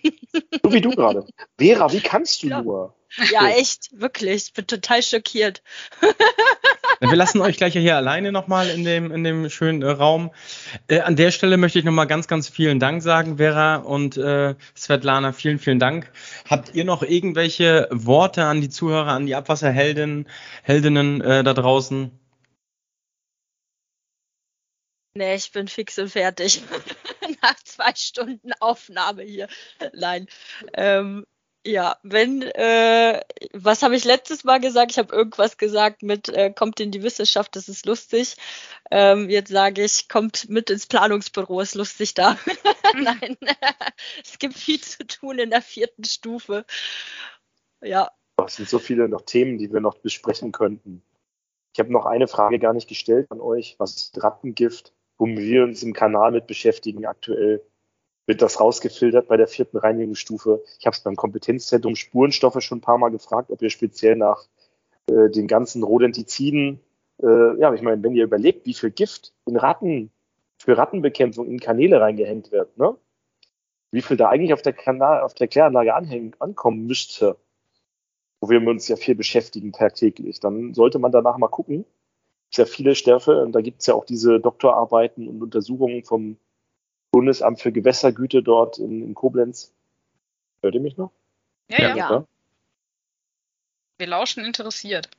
[0.64, 1.26] So wie du gerade.
[1.58, 2.62] Vera, wie kannst du ja.
[2.62, 2.96] nur?
[3.32, 4.48] Ja, echt, wirklich.
[4.48, 5.62] Ich bin total schockiert.
[7.00, 10.32] Wir lassen euch gleich hier alleine nochmal in dem, in dem schönen äh, Raum.
[10.88, 14.56] Äh, an der Stelle möchte ich nochmal ganz, ganz vielen Dank sagen, Vera und äh,
[14.76, 15.32] Svetlana.
[15.32, 16.12] Vielen, vielen Dank.
[16.50, 20.28] Habt ihr noch irgendwelche Worte an die Zuhörer, an die Abwasserheldinnen
[20.64, 22.12] Heldinnen äh, da draußen?
[25.14, 26.62] Nee, ich bin fix und fertig.
[27.42, 29.48] Nach zwei Stunden Aufnahme hier.
[29.94, 30.28] Nein.
[30.74, 31.26] Ähm,
[31.70, 33.22] ja, wenn, äh,
[33.54, 34.92] was habe ich letztes Mal gesagt?
[34.92, 38.36] Ich habe irgendwas gesagt mit, äh, kommt in die Wissenschaft, das ist lustig.
[38.90, 42.38] Ähm, jetzt sage ich, kommt mit ins Planungsbüro, ist lustig da.
[42.96, 43.38] Nein,
[44.24, 46.66] es gibt viel zu tun in der vierten Stufe.
[47.82, 48.12] Ja.
[48.46, 51.04] Es sind so viele noch Themen, die wir noch besprechen könnten.
[51.74, 53.76] Ich habe noch eine Frage gar nicht gestellt an euch.
[53.78, 57.64] Was ist Rattengift, womit wir uns im Kanal mit beschäftigen aktuell?
[58.30, 60.64] Wird das rausgefiltert bei der vierten Reinigungsstufe?
[60.78, 64.46] Ich habe es beim Kompetenzzentrum Spurenstoffe schon ein paar Mal gefragt, ob ihr speziell nach
[65.08, 66.80] äh, den ganzen Rodentiziden,
[67.24, 70.12] äh, ja, ich meine, wenn ihr überlegt, wie viel Gift in Ratten
[70.60, 72.96] für Rattenbekämpfung in Kanäle reingehängt wird, ne?
[73.90, 77.36] Wie viel da eigentlich auf der Kanal, auf der Kläranlage anhängen, ankommen müsste,
[78.42, 81.84] wo wir uns ja viel beschäftigen tagtäglich, dann sollte man danach mal gucken.
[82.52, 86.04] Es gibt ja viele Stoffe und da gibt es ja auch diese Doktorarbeiten und Untersuchungen
[86.04, 86.38] vom
[87.12, 89.74] Bundesamt für Gewässergüte dort in, in Koblenz.
[90.62, 91.12] Hört ihr mich noch?
[91.70, 91.96] Ja, ja.
[91.96, 92.26] Ja.
[93.98, 95.10] Wir lauschen interessiert.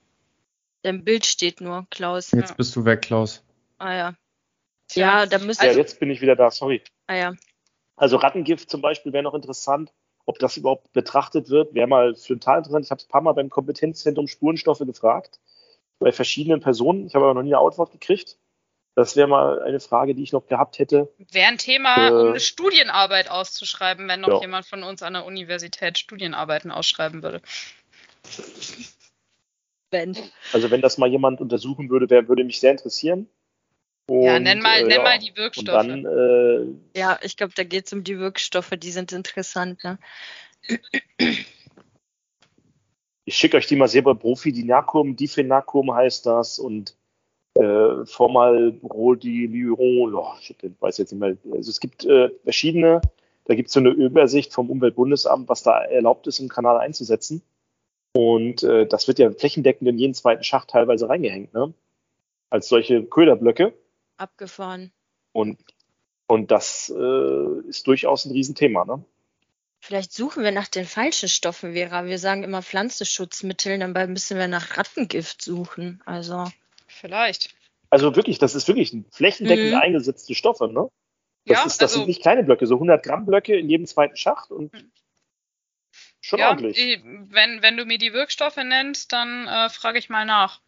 [0.82, 2.30] Dein Bild steht nur, Klaus.
[2.32, 2.54] Jetzt Ja.
[2.56, 3.42] bist du weg, Klaus.
[3.78, 4.14] Ah ja.
[4.92, 5.66] Ja, da müsste.
[5.66, 6.82] ja, jetzt bin ich wieder da, sorry.
[7.06, 7.34] ah ja.
[7.96, 9.92] Also Rattengift zum Beispiel wäre noch interessant,
[10.24, 12.86] ob das überhaupt betrachtet wird, wäre mal für total interessant.
[12.86, 15.38] Ich habe ein paar Mal beim Kompetenzzentrum Spurenstoffe gefragt,
[15.98, 17.06] bei verschiedenen Personen.
[17.06, 18.38] Ich habe aber noch nie eine Antwort gekriegt.
[19.00, 21.10] Das wäre mal eine Frage, die ich noch gehabt hätte.
[21.32, 24.40] Wäre ein Thema, Äh, um eine Studienarbeit auszuschreiben, wenn noch ja.
[24.42, 27.40] jemand von uns an der Universität Studienarbeiten ausschreiben würde.
[29.88, 30.14] Ben.
[30.52, 33.26] Also wenn das mal jemand untersuchen würde, wär, würde mich sehr interessieren.
[34.10, 35.02] ja, Und, nenn mal, äh, nenn ja.
[35.02, 35.86] mal die Und Wirkstoffe.
[35.86, 39.82] dann, äh, Ja, ich glaube, da geht es um die Wirkstoffe, die sind interessant.
[39.82, 39.98] Ne?
[43.24, 46.96] ich schicke euch die mal selber Profi, die Narcum, Difenacum heißt das und
[47.54, 51.36] äh, Formalbrodilyrol, oh, shit, ich weiß jetzt nicht mehr.
[51.52, 53.00] Also es gibt äh, verschiedene,
[53.44, 57.42] da gibt es so eine Übersicht vom Umweltbundesamt, was da erlaubt ist, im Kanal einzusetzen.
[58.12, 61.72] Und äh, das wird ja flächendeckend in jeden zweiten Schacht teilweise reingehängt, ne?
[62.48, 63.72] Als solche Köderblöcke.
[64.16, 64.92] Abgefahren.
[65.32, 65.58] Und,
[66.26, 69.04] und das äh, ist durchaus ein Riesenthema, ne?
[69.82, 72.04] Vielleicht suchen wir nach den falschen Stoffen, Vera.
[72.04, 76.02] Wir sagen immer Pflanzenschutzmittel, dabei müssen wir nach Rattengift suchen.
[76.04, 76.44] Also,
[76.90, 77.54] Vielleicht.
[77.90, 79.76] Also wirklich, das ist wirklich ein flächendeckend Mhm.
[79.80, 80.88] eingesetzte Stoffe, ne?
[81.46, 83.86] Das, Ja, ist, das also- sind nicht kleine Blöcke, so 100 Gramm Blöcke in jedem
[83.86, 84.70] zweiten Schacht und
[86.20, 86.78] schon ja, ordentlich.
[86.78, 90.60] ich- wenn, wenn du mir die Wirkstoffe nennst, dann äh, frage ich mal nach.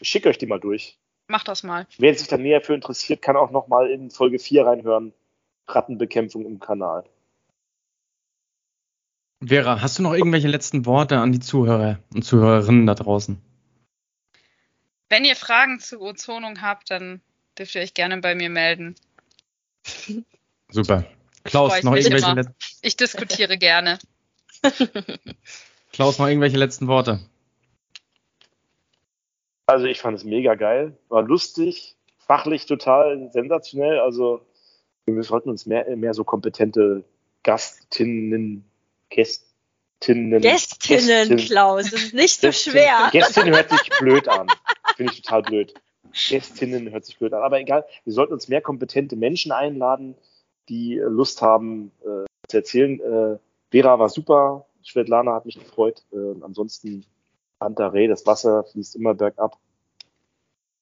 [0.00, 0.98] Ich schicke euch die mal durch.
[1.28, 1.86] Mach das mal.
[1.98, 5.12] Wer sich da näher für interessiert, kann auch noch mal in Folge 4 reinhören.
[5.66, 7.04] Rattenbekämpfung im Kanal.
[9.44, 13.40] Vera, hast du noch irgendwelche letzten Worte an die Zuhörer und Zuhörerinnen da draußen?
[15.08, 17.20] Wenn ihr Fragen zur Ozonung habt, dann
[17.58, 18.96] dürft ihr euch gerne bei mir melden.
[20.68, 21.04] Super.
[21.44, 22.34] Klaus, noch irgendwelche, immer.
[22.34, 22.48] Let
[22.82, 23.98] Ich diskutiere gerne.
[25.92, 27.20] Klaus, noch irgendwelche letzten Worte?
[29.66, 33.98] Also ich fand es mega geil, war lustig, fachlich total sensationell.
[34.00, 34.44] Also
[35.06, 37.04] wir sollten uns mehr, mehr so kompetente
[37.42, 38.64] Gastinnen,
[40.00, 43.08] Gästinnen, Gästinnen, Gästin- Klaus, das ist nicht so Gästin- schwer.
[43.12, 44.46] Gästin hört sich blöd an.
[44.96, 45.74] Finde ich total blöd.
[46.12, 47.42] Gästinnen hört sich blöd an.
[47.42, 50.14] Aber egal, wir sollten uns mehr kompetente Menschen einladen,
[50.68, 53.00] die äh, Lust haben äh, zu erzählen.
[53.00, 53.38] Äh,
[53.70, 56.02] Vera war super, Svetlana hat mich gefreut.
[56.12, 57.04] Äh, ansonsten
[57.58, 59.58] Pantarei, das Wasser fließt immer bergab.